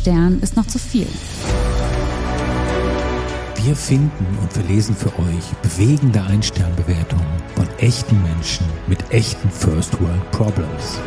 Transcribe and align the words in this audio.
Stern 0.00 0.40
ist 0.40 0.56
noch 0.56 0.66
zu 0.66 0.78
viel. 0.78 1.06
Wir 3.62 3.76
finden 3.76 4.38
und 4.40 4.50
verlesen 4.50 4.96
für 4.96 5.12
euch 5.18 5.44
bewegende 5.60 6.22
Ein-Stern-Bewertungen 6.22 7.26
von 7.54 7.68
echten 7.80 8.22
Menschen 8.22 8.64
mit 8.86 9.10
echten 9.10 9.50
First 9.50 10.00
World 10.00 10.30
Problems. 10.30 10.98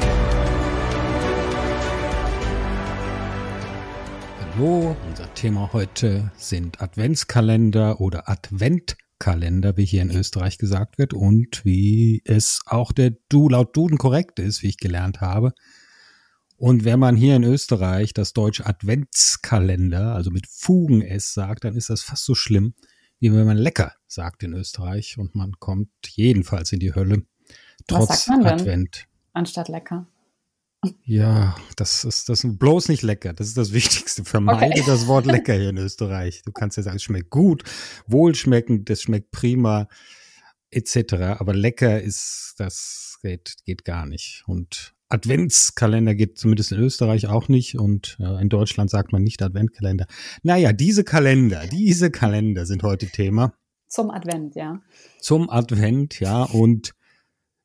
Hallo, 4.39 4.95
unser 5.09 5.33
Thema 5.33 5.73
heute 5.73 6.31
sind 6.37 6.79
Adventskalender 6.79 7.99
oder 7.99 8.29
Adventkalender, 8.29 9.75
wie 9.75 9.85
hier 9.85 10.03
in 10.03 10.11
Österreich 10.11 10.59
gesagt 10.59 10.99
wird 10.99 11.15
und 11.15 11.65
wie 11.65 12.21
es 12.25 12.61
auch 12.67 12.91
der 12.91 13.13
Du 13.27 13.49
laut 13.49 13.75
Duden 13.75 13.97
korrekt 13.97 14.37
ist, 14.37 14.61
wie 14.61 14.69
ich 14.69 14.77
gelernt 14.77 15.19
habe. 15.19 15.53
Und 16.63 16.85
wenn 16.85 16.97
man 16.97 17.17
hier 17.17 17.35
in 17.35 17.43
Österreich 17.43 18.13
das 18.13 18.31
deutsche 18.31 18.65
Adventskalender, 18.65 20.15
also 20.15 20.31
mit 20.31 20.47
Fugen 20.47 21.01
S 21.01 21.33
sagt, 21.33 21.65
dann 21.65 21.75
ist 21.75 21.89
das 21.89 22.03
fast 22.03 22.23
so 22.23 22.35
schlimm, 22.35 22.73
wie 23.19 23.33
wenn 23.33 23.45
man 23.45 23.57
lecker 23.57 23.91
sagt 24.07 24.43
in 24.43 24.53
Österreich 24.53 25.17
und 25.17 25.35
man 25.35 25.59
kommt 25.59 25.89
jedenfalls 26.07 26.71
in 26.71 26.79
die 26.79 26.95
Hölle. 26.95 27.23
Trotz 27.85 28.07
Was 28.07 28.23
sagt 28.23 28.43
man 28.43 28.47
denn 28.47 28.59
Advent. 28.61 29.07
anstatt 29.33 29.67
lecker? 29.67 30.07
Ja, 31.03 31.57
das 31.75 32.05
ist 32.05 32.29
das 32.29 32.45
ist 32.45 32.57
bloß 32.59 32.87
nicht 32.87 33.01
lecker. 33.01 33.33
Das 33.33 33.47
ist 33.47 33.57
das 33.57 33.73
Wichtigste. 33.73 34.23
Vermeide 34.23 34.67
Okay. 34.79 34.83
das 34.87 35.05
Wort 35.07 35.25
lecker 35.35 35.55
hier 35.55 35.71
in 35.71 35.77
Österreich. 35.77 36.43
Du 36.45 36.53
kannst 36.53 36.77
ja 36.77 36.83
sagen, 36.83 36.95
es 36.95 37.03
schmeckt 37.03 37.29
gut, 37.29 37.65
wohlschmeckend, 38.07 38.89
das 38.89 39.01
schmeckt 39.01 39.31
prima, 39.31 39.89
etc. 40.71 41.13
Aber 41.39 41.53
lecker 41.53 42.01
ist, 42.01 42.53
das 42.57 43.19
geht, 43.21 43.55
geht 43.65 43.83
gar 43.83 44.05
nicht. 44.05 44.43
Und 44.47 44.93
Adventskalender 45.09 46.15
geht 46.15 46.37
zumindest 46.37 46.71
in 46.71 46.79
Österreich 46.79 47.27
auch 47.27 47.47
nicht. 47.47 47.77
Und 47.77 48.17
äh, 48.19 48.41
in 48.41 48.49
Deutschland 48.49 48.89
sagt 48.89 49.11
man 49.11 49.23
nicht 49.23 49.41
Adventkalender. 49.41 50.07
Naja, 50.41 50.73
diese 50.73 51.03
Kalender, 51.03 51.67
diese 51.67 52.11
Kalender 52.11 52.65
sind 52.65 52.83
heute 52.83 53.07
Thema 53.07 53.53
Zum 53.87 54.09
Advent, 54.09 54.55
ja. 54.55 54.81
zum 55.19 55.49
Advent, 55.49 56.19
ja, 56.19 56.43
und 56.43 56.93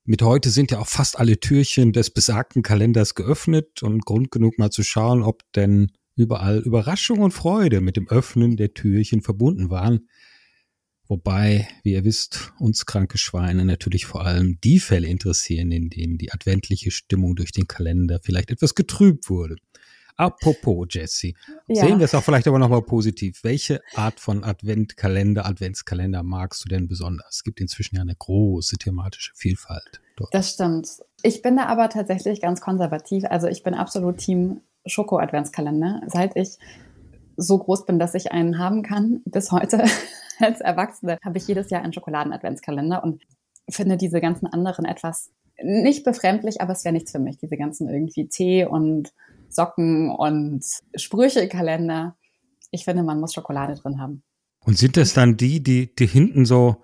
mit 0.04 0.22
heute 0.22 0.48
sind 0.48 0.70
ja 0.70 0.78
auch 0.78 0.86
fast 0.86 1.18
alle 1.18 1.38
Türchen 1.38 1.92
des 1.92 2.10
besagten 2.10 2.62
Kalenders 2.62 3.14
geöffnet 3.14 3.82
und 3.82 4.06
Grund 4.06 4.30
genug 4.30 4.58
mal 4.58 4.70
zu 4.70 4.82
schauen, 4.82 5.22
ob 5.22 5.42
denn 5.52 5.92
überall 6.16 6.58
Überraschung 6.58 7.20
und 7.20 7.32
Freude 7.32 7.80
mit 7.80 7.96
dem 7.96 8.08
Öffnen 8.08 8.56
der 8.56 8.72
Türchen 8.74 9.20
verbunden 9.20 9.70
waren. 9.70 10.08
Wobei, 11.08 11.66
wie 11.82 11.92
ihr 11.94 12.04
wisst, 12.04 12.52
uns 12.58 12.84
kranke 12.84 13.16
Schweine 13.16 13.64
natürlich 13.64 14.04
vor 14.04 14.26
allem 14.26 14.58
die 14.62 14.78
Fälle 14.78 15.08
interessieren, 15.08 15.72
in 15.72 15.88
denen 15.88 16.18
die 16.18 16.32
adventliche 16.32 16.90
Stimmung 16.90 17.34
durch 17.34 17.50
den 17.52 17.66
Kalender 17.66 18.20
vielleicht 18.22 18.50
etwas 18.50 18.74
getrübt 18.74 19.30
wurde. 19.30 19.56
Apropos, 20.16 20.88
Jesse, 20.90 21.32
Ja. 21.68 21.86
sehen 21.86 21.98
wir 22.00 22.04
es 22.04 22.14
auch 22.14 22.24
vielleicht 22.24 22.48
aber 22.48 22.58
nochmal 22.58 22.82
positiv. 22.82 23.44
Welche 23.44 23.80
Art 23.94 24.18
von 24.18 24.42
Adventkalender, 24.42 25.46
Adventskalender 25.46 26.24
magst 26.24 26.64
du 26.64 26.68
denn 26.68 26.88
besonders? 26.88 27.36
Es 27.36 27.44
gibt 27.44 27.60
inzwischen 27.60 27.96
ja 27.96 28.02
eine 28.02 28.16
große 28.16 28.76
thematische 28.78 29.32
Vielfalt. 29.36 30.00
dort. 30.16 30.34
Das 30.34 30.50
stimmt. 30.54 30.88
Ich 31.22 31.40
bin 31.42 31.56
da 31.56 31.66
aber 31.66 31.88
tatsächlich 31.88 32.40
ganz 32.40 32.60
konservativ. 32.60 33.24
Also 33.30 33.46
ich 33.46 33.62
bin 33.62 33.74
absolut 33.74 34.18
Team 34.18 34.60
Schoko-Adventskalender. 34.84 36.02
Seit 36.08 36.34
ich 36.36 36.58
so 37.38 37.58
groß 37.58 37.86
bin, 37.86 37.98
dass 37.98 38.14
ich 38.14 38.32
einen 38.32 38.58
haben 38.58 38.82
kann, 38.82 39.22
bis 39.24 39.52
heute 39.52 39.84
als 40.40 40.60
Erwachsene, 40.60 41.18
habe 41.24 41.38
ich 41.38 41.46
jedes 41.46 41.70
Jahr 41.70 41.82
einen 41.82 41.92
Schokoladen-Adventskalender 41.92 43.02
und 43.02 43.22
finde 43.70 43.96
diese 43.96 44.20
ganzen 44.20 44.46
anderen 44.46 44.84
etwas 44.84 45.30
nicht 45.62 46.04
befremdlich, 46.04 46.60
aber 46.60 46.72
es 46.72 46.84
wäre 46.84 46.92
nichts 46.92 47.12
für 47.12 47.18
mich. 47.18 47.38
Diese 47.38 47.56
ganzen 47.56 47.88
irgendwie 47.88 48.28
Tee 48.28 48.64
und 48.64 49.12
Socken 49.48 50.10
und 50.10 50.64
Sprüche-Kalender. 50.94 52.16
Ich 52.70 52.84
finde, 52.84 53.02
man 53.02 53.20
muss 53.20 53.34
Schokolade 53.34 53.74
drin 53.74 54.00
haben. 54.00 54.22
Und 54.64 54.78
sind 54.78 54.96
das 54.96 55.14
dann 55.14 55.36
die, 55.36 55.62
die, 55.62 55.94
die 55.94 56.06
hinten 56.06 56.44
so, 56.44 56.76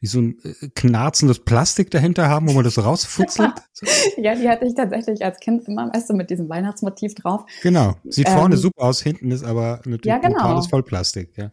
die 0.00 0.06
so 0.06 0.20
ein 0.20 0.38
äh, 0.44 0.68
knarzendes 0.74 1.44
Plastik 1.44 1.90
dahinter 1.90 2.28
haben, 2.28 2.48
wo 2.48 2.52
man 2.52 2.64
das 2.64 2.82
rausfutzelt? 2.82 3.54
Ja, 4.16 4.34
die 4.34 4.48
hatte 4.48 4.66
ich 4.66 4.74
tatsächlich 4.74 5.24
als 5.24 5.40
Kind 5.40 5.66
immer, 5.68 5.92
weißt 5.92 6.10
du, 6.10 6.14
mit 6.14 6.30
diesem 6.30 6.48
Weihnachtsmotiv 6.48 7.14
drauf. 7.14 7.44
genau. 7.62 7.94
Sieht 8.04 8.28
Ähm, 8.28 8.38
vorne 8.38 8.56
super 8.56 8.84
aus, 8.84 9.00
hinten 9.02 9.30
ist 9.30 9.44
aber 9.44 9.80
natürlich 9.84 10.06
Ja, 10.06 10.18
genau. 10.18 10.38
totales 10.38 10.66
Vollplastik. 10.68 11.36
Ja. 11.36 11.50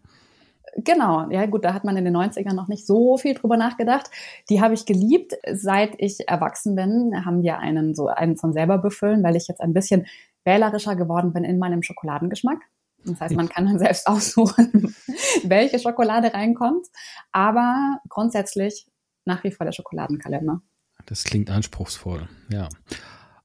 Genau, 0.77 1.29
ja 1.29 1.45
gut, 1.47 1.65
da 1.65 1.73
hat 1.73 1.83
man 1.83 1.97
in 1.97 2.05
den 2.05 2.15
90ern 2.15 2.53
noch 2.53 2.69
nicht 2.69 2.85
so 2.85 3.17
viel 3.17 3.33
drüber 3.33 3.57
nachgedacht. 3.57 4.09
Die 4.49 4.61
habe 4.61 4.73
ich 4.73 4.85
geliebt. 4.85 5.33
Seit 5.51 5.95
ich 5.97 6.29
erwachsen 6.29 6.75
bin, 6.75 7.25
haben 7.25 7.43
wir 7.43 7.57
einen 7.59 7.93
so 7.93 8.07
einen 8.07 8.37
zum 8.37 8.53
selber 8.53 8.77
befüllen, 8.77 9.21
weil 9.23 9.35
ich 9.35 9.47
jetzt 9.47 9.59
ein 9.59 9.73
bisschen 9.73 10.05
wählerischer 10.45 10.95
geworden 10.95 11.33
bin 11.33 11.43
in 11.43 11.59
meinem 11.59 11.83
Schokoladengeschmack. 11.83 12.59
Das 13.05 13.19
heißt, 13.19 13.35
man 13.35 13.49
kann 13.49 13.65
dann 13.65 13.79
selbst 13.79 14.07
aussuchen, 14.07 14.95
welche 15.43 15.79
Schokolade 15.79 16.33
reinkommt. 16.33 16.87
Aber 17.31 17.99
grundsätzlich 18.07 18.87
nach 19.25 19.43
wie 19.43 19.51
vor 19.51 19.65
der 19.65 19.73
Schokoladenkalender. 19.73 20.61
Das 21.05 21.23
klingt 21.23 21.49
anspruchsvoll, 21.49 22.27
ja. 22.49 22.69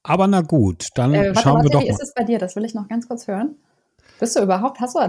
Aber 0.03 0.27
na 0.27 0.41
gut, 0.41 0.89
dann 0.95 1.13
Äh, 1.13 1.27
warte, 1.27 1.41
schauen 1.41 1.53
warte, 1.55 1.65
wir 1.65 1.71
doch 1.71 1.81
wie 1.81 1.87
mal. 1.89 1.93
ist 1.95 2.01
es 2.01 2.13
bei 2.13 2.23
dir? 2.23 2.39
Das 2.39 2.55
will 2.55 2.65
ich 2.65 2.73
noch 2.73 2.87
ganz 2.87 3.07
kurz 3.07 3.27
hören. 3.27 3.55
Bist 4.19 4.35
du 4.35 4.41
überhaupt, 4.41 4.79
hast 4.79 4.95
du 4.95 4.99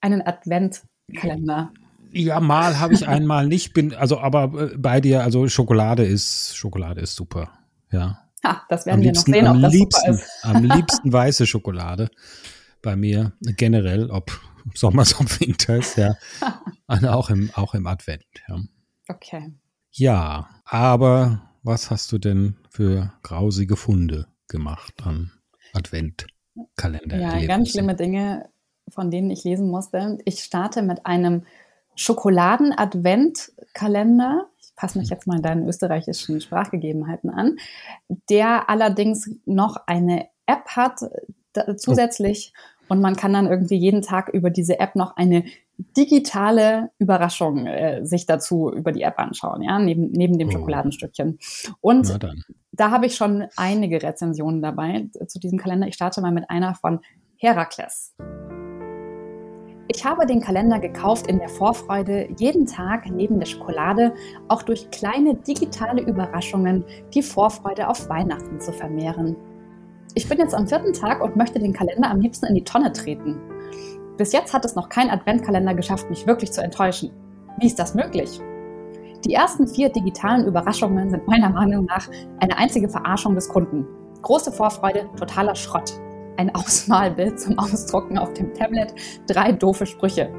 einen 0.00 0.22
Adventkalender? 0.26 1.72
Ja, 2.12 2.38
mal 2.40 2.78
habe 2.78 2.94
ich 2.94 3.08
einmal 3.08 3.48
nicht, 3.48 3.74
bin, 3.74 3.92
also 3.94 4.20
aber 4.20 4.72
äh, 4.72 4.76
bei 4.76 5.00
dir, 5.00 5.22
also 5.24 5.48
Schokolade 5.48 6.04
ist, 6.04 6.56
Schokolade 6.56 7.00
ist 7.00 7.16
super, 7.16 7.50
ja. 7.90 8.20
Ha, 8.44 8.62
das 8.68 8.86
Am 8.86 9.00
werden 9.00 9.02
wir 9.02 9.12
noch 9.12 9.26
liebsten, 9.26 9.32
sehen, 9.32 9.46
ob 9.48 9.54
am 9.54 9.62
das 9.62 9.72
liebsten, 9.72 10.12
super 10.14 10.24
ist. 10.24 10.44
am 10.44 10.62
liebsten 10.76 11.12
weiße 11.12 11.46
Schokolade 11.46 12.10
bei 12.82 12.94
mir 12.94 13.32
generell, 13.40 14.10
ob 14.10 14.30
Sommers, 14.74 15.14
ob 15.20 15.40
Winters, 15.40 15.96
ja. 15.96 16.14
Und 16.86 17.04
auch 17.08 17.30
im, 17.30 17.50
auch 17.54 17.74
im 17.74 17.86
Advent, 17.88 18.24
ja. 18.48 18.58
Okay. 19.08 19.52
Ja, 19.90 20.48
aber 20.64 21.42
was 21.64 21.90
hast 21.90 22.12
du 22.12 22.18
denn 22.18 22.56
für 22.70 23.12
grausige 23.22 23.76
Funde 23.76 24.28
gemacht 24.48 24.94
an 25.02 25.32
Adventkalender? 25.72 27.18
Ja, 27.18 27.44
ganz 27.46 27.70
schlimme 27.70 27.96
Dinge, 27.96 28.48
von 28.88 29.10
denen 29.10 29.30
ich 29.30 29.42
lesen 29.44 29.70
musste. 29.70 30.18
Ich 30.24 30.40
starte 30.40 30.82
mit 30.82 31.06
einem 31.06 31.44
Schokoladen-Advent-Kalender. 31.96 34.48
Ich 34.60 34.74
passe 34.76 34.98
mich 34.98 35.08
jetzt 35.08 35.26
mal 35.26 35.40
deinen 35.40 35.66
österreichischen 35.66 36.40
Sprachgegebenheiten 36.40 37.30
an, 37.30 37.56
der 38.28 38.68
allerdings 38.68 39.30
noch 39.46 39.78
eine 39.86 40.26
App 40.46 40.68
hat 40.68 41.00
da, 41.52 41.76
zusätzlich 41.76 42.52
und 42.88 43.00
man 43.00 43.16
kann 43.16 43.32
dann 43.32 43.46
irgendwie 43.46 43.76
jeden 43.76 44.02
Tag 44.02 44.28
über 44.28 44.50
diese 44.50 44.78
App 44.80 44.96
noch 44.96 45.16
eine 45.16 45.44
digitale 45.76 46.90
Überraschung 46.98 47.66
äh, 47.66 48.04
sich 48.04 48.26
dazu 48.26 48.70
über 48.72 48.92
die 48.92 49.02
App 49.02 49.18
anschauen, 49.18 49.62
ja, 49.62 49.78
neben, 49.78 50.10
neben 50.12 50.38
dem 50.38 50.48
Oh. 50.48 50.52
Schokoladenstückchen. 50.52 51.38
Und 51.80 52.18
da 52.72 52.90
habe 52.90 53.06
ich 53.06 53.16
schon 53.16 53.46
einige 53.56 54.02
Rezensionen 54.02 54.62
dabei 54.62 55.08
zu 55.26 55.38
diesem 55.38 55.58
Kalender. 55.58 55.86
Ich 55.88 55.94
starte 55.94 56.20
mal 56.20 56.32
mit 56.32 56.48
einer 56.50 56.74
von 56.74 57.00
Herakles. 57.36 58.14
Ich 59.88 60.04
habe 60.04 60.24
den 60.24 60.40
Kalender 60.40 60.78
gekauft 60.78 61.26
in 61.26 61.38
der 61.38 61.48
Vorfreude, 61.48 62.28
jeden 62.38 62.66
Tag 62.66 63.10
neben 63.10 63.38
der 63.38 63.46
Schokolade 63.46 64.14
auch 64.48 64.62
durch 64.62 64.90
kleine 64.90 65.34
digitale 65.34 66.02
Überraschungen 66.02 66.84
die 67.12 67.22
Vorfreude 67.22 67.86
auf 67.88 68.08
Weihnachten 68.08 68.60
zu 68.60 68.72
vermehren. 68.72 69.36
Ich 70.14 70.28
bin 70.28 70.38
jetzt 70.38 70.54
am 70.54 70.66
vierten 70.66 70.92
Tag 70.94 71.22
und 71.22 71.36
möchte 71.36 71.58
den 71.58 71.72
Kalender 71.72 72.10
am 72.10 72.20
liebsten 72.20 72.46
in 72.46 72.54
die 72.54 72.64
Tonne 72.64 72.92
treten. 72.92 73.38
Bis 74.16 74.32
jetzt 74.32 74.54
hat 74.54 74.64
es 74.64 74.76
noch 74.76 74.88
kein 74.88 75.10
Adventkalender 75.10 75.74
geschafft, 75.74 76.08
mich 76.08 76.26
wirklich 76.26 76.52
zu 76.52 76.62
enttäuschen. 76.62 77.10
Wie 77.58 77.66
ist 77.66 77.78
das 77.78 77.94
möglich? 77.94 78.40
Die 79.24 79.34
ersten 79.34 79.66
vier 79.66 79.88
digitalen 79.88 80.46
Überraschungen 80.46 81.10
sind 81.10 81.26
meiner 81.26 81.50
Meinung 81.50 81.86
nach 81.86 82.08
eine 82.38 82.56
einzige 82.56 82.88
Verarschung 82.88 83.34
des 83.34 83.48
Kunden. 83.48 83.86
Große 84.22 84.52
Vorfreude, 84.52 85.08
totaler 85.18 85.56
Schrott. 85.56 85.94
Ein 86.36 86.54
Ausmalbild 86.54 87.40
zum 87.40 87.58
Ausdrucken 87.58 88.16
auf 88.16 88.32
dem 88.34 88.54
Tablet, 88.54 88.94
drei 89.26 89.50
doofe 89.50 89.86
Sprüche. 89.86 90.30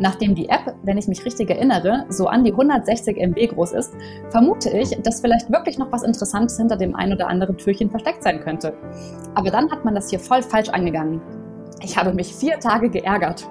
Nachdem 0.00 0.34
die 0.34 0.48
App, 0.48 0.74
wenn 0.82 0.98
ich 0.98 1.06
mich 1.06 1.24
richtig 1.24 1.50
erinnere, 1.50 2.06
so 2.08 2.26
an 2.26 2.42
die 2.42 2.50
160 2.50 3.16
MB 3.16 3.54
groß 3.54 3.72
ist, 3.72 3.94
vermute 4.30 4.70
ich, 4.70 4.90
dass 5.02 5.20
vielleicht 5.20 5.52
wirklich 5.52 5.78
noch 5.78 5.92
was 5.92 6.02
Interessantes 6.02 6.56
hinter 6.56 6.76
dem 6.76 6.96
ein 6.96 7.12
oder 7.12 7.28
anderen 7.28 7.56
Türchen 7.56 7.90
versteckt 7.90 8.24
sein 8.24 8.40
könnte. 8.40 8.76
Aber 9.36 9.50
dann 9.50 9.70
hat 9.70 9.84
man 9.84 9.94
das 9.94 10.10
hier 10.10 10.18
voll 10.18 10.42
falsch 10.42 10.68
angegangen. 10.70 11.20
Ich 11.84 11.98
habe 11.98 12.14
mich 12.14 12.34
vier 12.34 12.58
Tage 12.58 12.88
geärgert. 12.88 13.46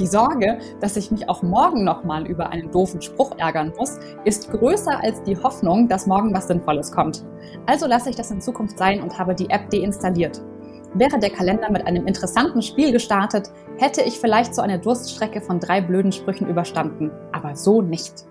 Die 0.00 0.06
Sorge, 0.06 0.58
dass 0.80 0.96
ich 0.96 1.12
mich 1.12 1.28
auch 1.28 1.42
morgen 1.42 1.84
nochmal 1.84 2.26
über 2.26 2.50
einen 2.50 2.70
doofen 2.72 3.00
Spruch 3.00 3.38
ärgern 3.38 3.72
muss, 3.78 3.98
ist 4.24 4.50
größer 4.50 5.00
als 5.00 5.22
die 5.22 5.36
Hoffnung, 5.36 5.88
dass 5.88 6.08
morgen 6.08 6.34
was 6.34 6.48
Sinnvolles 6.48 6.90
kommt. 6.90 7.24
Also 7.66 7.86
lasse 7.86 8.10
ich 8.10 8.16
das 8.16 8.32
in 8.32 8.40
Zukunft 8.40 8.76
sein 8.76 9.00
und 9.00 9.16
habe 9.16 9.36
die 9.36 9.48
App 9.50 9.70
deinstalliert. 9.70 10.42
Wäre 10.94 11.20
der 11.20 11.30
Kalender 11.30 11.70
mit 11.70 11.86
einem 11.86 12.08
interessanten 12.08 12.62
Spiel 12.62 12.90
gestartet, 12.90 13.52
hätte 13.78 14.02
ich 14.02 14.18
vielleicht 14.18 14.56
so 14.56 14.62
eine 14.62 14.80
Durststrecke 14.80 15.40
von 15.40 15.60
drei 15.60 15.80
blöden 15.80 16.10
Sprüchen 16.10 16.48
überstanden. 16.48 17.12
Aber 17.30 17.54
so 17.54 17.80
nicht. 17.80 18.24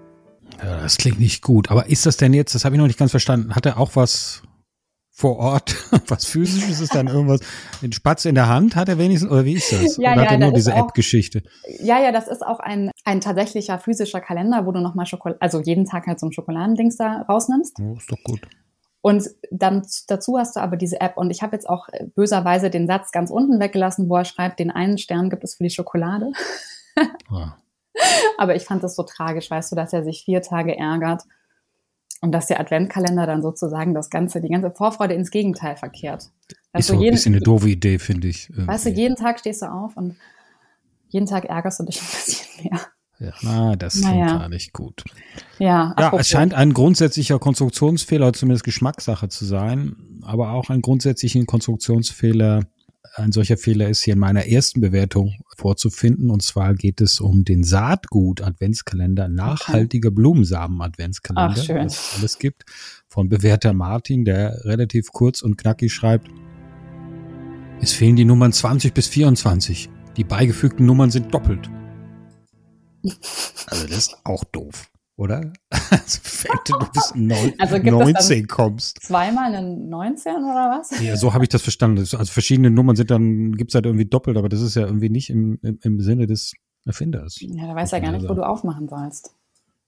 Ja, 0.62 0.82
das 0.82 0.98
klingt 0.98 1.22
nicht 1.22 1.42
gut. 1.42 1.72
Aber 1.72 1.88
ist 1.88 2.06
das 2.06 2.18
denn 2.18 2.34
jetzt, 2.34 2.54
das 2.54 2.66
habe 2.66 2.76
ich 2.76 2.80
noch 2.82 2.88
nicht 2.88 3.00
ganz 3.00 3.12
verstanden, 3.12 3.56
hat 3.56 3.66
er 3.66 3.78
auch 3.78 3.92
was 3.96 4.42
vor 5.20 5.38
Ort 5.38 5.76
was 6.08 6.26
physisch? 6.26 6.70
Ist 6.70 6.80
es 6.80 6.90
dann 6.90 7.08
irgendwas, 7.08 7.42
den 7.82 7.92
Spatz 7.92 8.24
in 8.24 8.36
der 8.36 8.48
Hand 8.48 8.78
hat 8.78 8.88
er 8.88 8.98
wenigstens, 8.98 9.30
oder 9.30 9.44
wie 9.44 9.56
ist 9.56 9.72
das? 9.74 9.98
Ja, 9.98 10.14
oder 10.14 10.24
ja, 10.24 10.30
hat 10.30 10.32
er 10.32 10.38
nur 10.38 10.52
das 10.52 10.60
diese 10.60 10.72
ist 10.72 10.78
auch- 10.78 10.88
App-Geschichte? 10.88 11.44
Ja, 11.82 12.00
ja, 12.02 12.14
das 12.14 12.30
ist 12.30 12.42
auch 12.42 12.60
ein, 12.60 12.90
ein 13.04 13.20
tatsächlicher 13.20 13.80
physischer 13.80 14.22
Kalender, 14.22 14.66
wo 14.66 14.72
du 14.72 14.80
nochmal 14.80 15.06
Schokolade, 15.06 15.42
also 15.42 15.60
jeden 15.60 15.84
Tag 15.84 16.08
halt 16.08 16.22
so 16.22 16.28
ein 16.28 16.32
Schokoladendings 16.32 16.96
da 16.96 17.24
rausnimmst. 17.28 17.78
Oh, 17.82 17.96
ist 17.98 18.10
doch 18.10 18.24
gut. 18.24 18.40
Und 19.02 19.30
dann 19.52 19.86
dazu 20.08 20.38
hast 20.38 20.56
du 20.56 20.62
aber 20.62 20.78
diese 20.78 21.02
App. 21.02 21.18
Und 21.18 21.32
ich 21.32 21.42
habe 21.42 21.54
jetzt 21.56 21.68
auch 21.68 21.90
äh, 21.90 22.06
böserweise 22.16 22.70
den 22.70 22.88
Satz 22.88 23.12
ganz 23.12 23.30
unten 23.30 23.60
weggelassen, 23.60 24.10
wo 24.10 24.16
er 24.16 24.26
schreibt, 24.26 24.60
den 24.60 24.72
einen 24.72 24.98
Stern 24.98 25.30
gibt 25.30 25.44
es 25.44 25.56
für 25.56 25.64
die 25.64 25.70
Schokolade. 25.70 26.32
Ja. 27.30 27.58
Aber 28.38 28.56
ich 28.56 28.64
fand 28.64 28.84
das 28.84 28.96
so 28.96 29.04
tragisch, 29.04 29.52
weißt 29.52 29.72
du, 29.72 29.76
dass 29.76 29.92
er 29.92 30.04
sich 30.06 30.24
vier 30.24 30.42
Tage 30.42 30.78
ärgert 30.78 31.24
und 32.22 32.32
dass 32.32 32.48
der 32.48 32.60
Adventkalender 32.60 33.26
dann 33.26 33.42
sozusagen 33.42 33.94
das 33.94 34.10
ganze, 34.10 34.42
die 34.42 34.50
ganze 34.50 34.72
Vorfreude 34.72 35.14
ins 35.14 35.32
Gegenteil 35.32 35.78
verkehrt. 35.78 36.24
Ist 36.24 36.58
Dass 36.74 36.88
so 36.88 36.96
du 36.96 37.04
ein 37.04 37.12
bisschen 37.12 37.34
eine 37.36 37.42
doofe 37.44 37.70
Idee, 37.70 37.98
finde 38.00 38.28
ich. 38.28 38.50
weißt 38.56 38.86
du, 38.86 38.90
irgendwie. 38.90 39.02
jeden 39.04 39.16
Tag 39.16 39.40
stehst 39.40 39.62
du 39.62 39.68
auf 39.72 39.96
und 39.98 40.16
jeden 41.10 41.26
Tag 41.26 41.46
ärgerst 41.46 41.80
du 41.80 41.86
dich 41.86 42.00
ein 42.02 42.08
bisschen 42.08 42.64
mehr. 42.70 42.80
Ja, 43.22 43.34
na, 43.42 43.76
das 43.76 43.96
Naja. 44.02 44.26
klingt 44.28 44.40
gar 44.40 44.50
nicht 44.50 44.72
gut. 44.74 45.04
Ja, 45.58 45.94
Ja, 46.00 46.14
es 46.18 46.30
scheint 46.30 46.54
ein 46.54 46.74
grundsätzlicher 46.74 47.38
Konstruktionsfehler, 47.38 48.32
zumindest 48.32 48.64
Geschmackssache 48.64 49.28
zu 49.28 49.44
sein, 49.44 49.96
aber 50.24 50.52
auch 50.52 50.70
ein 50.70 50.82
grundsätzlichen 50.82 51.46
Konstruktionsfehler. 51.46 52.64
Ein 53.16 53.32
solcher 53.32 53.58
Fehler 53.58 53.90
ist 53.90 54.04
hier 54.04 54.14
in 54.14 54.20
meiner 54.20 54.46
ersten 54.46 54.82
Bewertung 54.82 55.36
vorzufinden. 55.58 56.30
Und 56.30 56.44
zwar 56.44 56.74
geht 56.74 57.02
es 57.02 57.20
um 57.20 57.44
den 57.44 57.64
Saatgut-Adventskalender, 57.64 59.28
nachhaltiger 59.28 60.12
Blumensamen-Adventskalender, 60.12 61.56
Ach, 61.58 61.64
schön. 61.64 61.86
es 61.86 62.16
alles 62.18 62.40
gibt, 62.40 62.66
von 63.08 63.30
bewährter 63.30 63.74
Martin, 63.74 64.26
der 64.26 64.66
relativ 64.66 65.12
kurz 65.12 65.42
und 65.42 65.58
knackig 65.58 65.94
schreibt. 65.94 66.30
Es 67.82 67.94
fehlen 67.94 68.16
die 68.16 68.26
Nummern 68.26 68.52
20 68.52 68.94
bis 68.94 69.08
24. 69.08 69.90
Die 70.18 70.24
beigefügten 70.24 70.86
Nummern 70.86 71.12
sind 71.12 71.34
doppelt. 71.34 71.70
Also 73.72 73.86
das 73.86 73.98
ist 73.98 74.18
auch 74.24 74.44
doof, 74.46 74.90
oder? 75.20 75.52
Also 75.92 76.20
wenn 76.44 76.60
du 76.66 76.86
bis 76.94 77.12
neun, 77.16 77.54
Also 77.58 77.76
gibt 77.76 77.88
es 77.88 77.92
dann- 77.92 78.12
19 78.14 78.48
kommst. 78.48 79.00
Zweimal 79.02 79.54
eine 79.54 79.76
19 79.76 80.34
oder 80.36 80.78
was? 80.80 80.92
Ja, 81.02 81.18
so 81.18 81.34
habe 81.34 81.44
ich 81.44 81.50
das 81.50 81.62
verstanden. 81.64 81.98
Also 82.00 82.18
verschiedene 82.26 82.70
Nummern 82.70 82.96
sind 82.96 83.10
dann, 83.12 83.54
gibt's 83.54 83.74
halt 83.76 83.86
irgendwie 83.86 84.06
doppelt, 84.06 84.38
aber 84.38 84.50
das 84.50 84.62
ist 84.62 84.76
ja 84.76 84.84
irgendwie 84.84 85.10
nicht 85.10 85.30
im, 85.32 85.58
im, 85.64 85.80
im 85.82 86.00
Sinne 86.00 86.28
des 86.28 86.54
Erfinders. 86.86 87.38
Ja, 87.40 87.68
da 87.68 87.76
weiß 87.76 87.94
er 87.94 88.02
gar 88.02 88.12
nicht, 88.12 88.24
wo 88.24 88.30
Also- 88.30 88.42
du 88.42 88.48
aufmachen 88.48 88.88
sollst. 88.88 89.34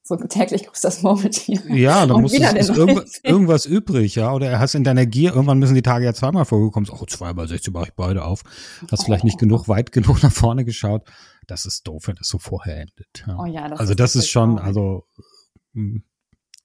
So 0.03 0.15
täglich 0.15 0.65
grüßt 0.65 0.83
das 0.83 1.03
Murmeltier. 1.03 1.61
Ja, 1.69 2.07
da 2.07 2.15
Und 2.15 2.23
muss 2.23 2.33
es, 2.33 2.39
ist 2.39 2.69
irgendwas, 2.75 3.21
19. 3.21 3.31
irgendwas 3.31 3.65
übrig, 3.67 4.15
ja. 4.15 4.33
Oder 4.33 4.57
hast 4.59 4.73
in 4.73 4.83
deiner 4.83 5.05
Gier, 5.05 5.29
irgendwann 5.29 5.59
müssen 5.59 5.75
die 5.75 5.83
Tage 5.83 6.03
ja 6.05 6.13
zweimal 6.15 6.43
vorgekommen. 6.45 6.89
Oh, 6.91 7.05
zweimal 7.05 7.47
16 7.47 7.71
mache 7.71 7.85
ich 7.89 7.93
beide 7.93 8.25
auf. 8.25 8.41
Hast 8.91 9.05
vielleicht 9.05 9.23
nicht 9.23 9.37
genug, 9.37 9.67
weit 9.67 9.91
genug 9.91 10.23
nach 10.23 10.31
vorne 10.31 10.65
geschaut. 10.65 11.03
Das 11.47 11.65
ist 11.65 11.87
doof, 11.87 12.07
wenn 12.07 12.15
das 12.15 12.27
so 12.27 12.37
vorher 12.37 12.77
endet. 12.77 13.25
Ja. 13.27 13.37
Oh 13.39 13.45
ja, 13.45 13.67
das 13.67 13.79
also 13.79 13.91
ist 13.91 13.99
das 13.99 14.15
ist 14.15 14.29
schon, 14.29 14.57
traurig. 14.57 14.67
also 14.67 15.03
mh, 15.73 16.01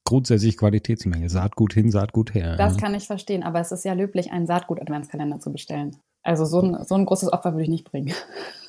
grundsätzlich 0.04 0.56
Qualitätsmenge. 0.56 1.28
Saatgut 1.28 1.74
hin, 1.74 1.90
Saatgut 1.90 2.34
her. 2.34 2.56
Das 2.56 2.74
ja. 2.74 2.80
kann 2.80 2.94
ich 2.94 3.06
verstehen, 3.06 3.42
aber 3.42 3.60
es 3.60 3.72
ist 3.72 3.84
ja 3.84 3.92
löblich, 3.92 4.30
einen 4.30 4.46
Saatgut-Adventskalender 4.46 5.40
zu 5.40 5.52
bestellen. 5.52 5.96
Also 6.22 6.44
so 6.44 6.60
ein, 6.60 6.84
so 6.84 6.94
ein 6.94 7.06
großes 7.06 7.32
Opfer 7.32 7.52
würde 7.52 7.64
ich 7.64 7.70
nicht 7.70 7.84
bringen. 7.84 8.14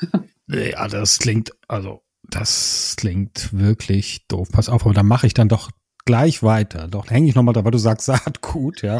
Ja, 0.49 0.87
das 0.87 1.19
klingt, 1.19 1.51
also 1.67 2.03
das 2.29 2.95
klingt 2.97 3.51
wirklich 3.51 4.27
doof. 4.27 4.49
Pass 4.49 4.69
auf, 4.69 4.85
aber 4.85 4.93
da 4.93 5.03
mache 5.03 5.27
ich 5.27 5.33
dann 5.33 5.49
doch 5.49 5.71
gleich 6.07 6.41
weiter. 6.41 6.87
Doch 6.87 7.11
hänge 7.11 7.29
ich 7.29 7.35
nochmal 7.35 7.53
da, 7.53 7.63
weil 7.63 7.71
du 7.71 7.77
sagst 7.77 8.05
Saatgut, 8.07 8.81
ja. 8.81 8.97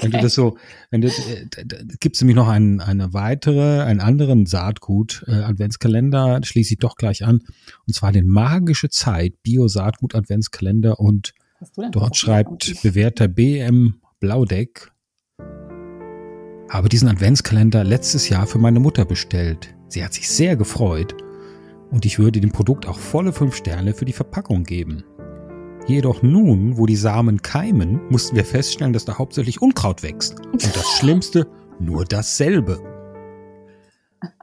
Wenn 0.00 0.12
du 0.12 0.20
das 0.20 0.34
so, 0.34 0.56
wenn 0.90 1.00
du, 1.00 1.08
äh, 1.08 1.46
da- 1.50 1.62
da 1.64 1.94
gibt's 1.98 2.20
nämlich 2.20 2.36
noch 2.36 2.46
einen, 2.48 2.80
eine 2.80 3.12
weitere, 3.12 3.80
einen 3.80 3.98
anderen 4.00 4.46
Saatgut 4.46 5.24
äh, 5.26 5.32
Adventskalender, 5.32 6.38
schließe 6.44 6.74
ich 6.74 6.78
doch 6.78 6.94
gleich 6.94 7.24
an. 7.24 7.40
Und 7.88 7.94
zwar 7.94 8.12
den 8.12 8.28
magische 8.28 8.88
Zeit 8.88 9.42
Bio 9.42 9.66
Saatgut 9.66 10.14
Adventskalender 10.14 11.00
und 11.00 11.34
Dort 11.92 12.16
schreibt 12.16 12.82
bewährter 12.82 13.28
BM 13.28 14.00
Blaudeck, 14.18 14.90
habe 16.68 16.88
diesen 16.88 17.08
Adventskalender 17.08 17.84
letztes 17.84 18.28
Jahr 18.28 18.46
für 18.46 18.58
meine 18.58 18.80
Mutter 18.80 19.04
bestellt. 19.04 19.74
Sie 19.88 20.04
hat 20.04 20.12
sich 20.14 20.28
sehr 20.28 20.56
gefreut 20.56 21.14
und 21.90 22.04
ich 22.06 22.18
würde 22.18 22.40
dem 22.40 22.50
Produkt 22.50 22.86
auch 22.88 22.98
volle 22.98 23.32
fünf 23.32 23.54
Sterne 23.54 23.94
für 23.94 24.04
die 24.06 24.12
Verpackung 24.12 24.64
geben. 24.64 25.04
Jedoch 25.86 26.22
nun, 26.22 26.78
wo 26.78 26.86
die 26.86 26.96
Samen 26.96 27.42
keimen, 27.42 28.00
mussten 28.08 28.36
wir 28.36 28.44
feststellen, 28.44 28.92
dass 28.92 29.04
da 29.04 29.18
hauptsächlich 29.18 29.60
Unkraut 29.60 30.02
wächst. 30.02 30.40
Und 30.46 30.64
das 30.76 30.86
Schlimmste, 30.98 31.46
nur 31.80 32.04
dasselbe. 32.04 32.78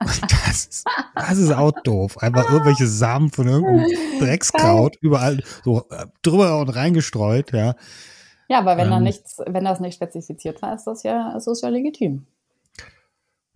Und 0.01 0.21
das 0.29 0.65
ist, 0.65 0.85
das 1.15 1.37
ist 1.37 1.51
auch 1.51 1.71
doof. 1.83 2.17
Einfach 2.17 2.49
irgendwelche 2.51 2.85
Samen 2.87 3.31
von 3.31 3.47
irgendeinem 3.47 3.87
Dreckskraut 4.19 4.97
überall 4.99 5.41
so 5.63 5.85
äh, 5.89 6.05
drüber 6.21 6.59
und 6.59 6.69
reingestreut, 6.69 7.53
ja. 7.53 7.75
Ja, 8.49 8.59
aber 8.59 8.75
wenn 8.77 8.89
da 8.89 8.97
Ähm. 8.97 9.03
nichts, 9.03 9.37
wenn 9.47 9.63
das 9.63 9.79
nicht 9.79 9.95
spezifiziert 9.95 10.61
war, 10.61 10.75
ist 10.75 10.83
das 10.85 11.03
ja, 11.03 11.33
ist 11.37 11.47
das 11.47 11.61
ja 11.61 11.69
legitim. 11.69 12.25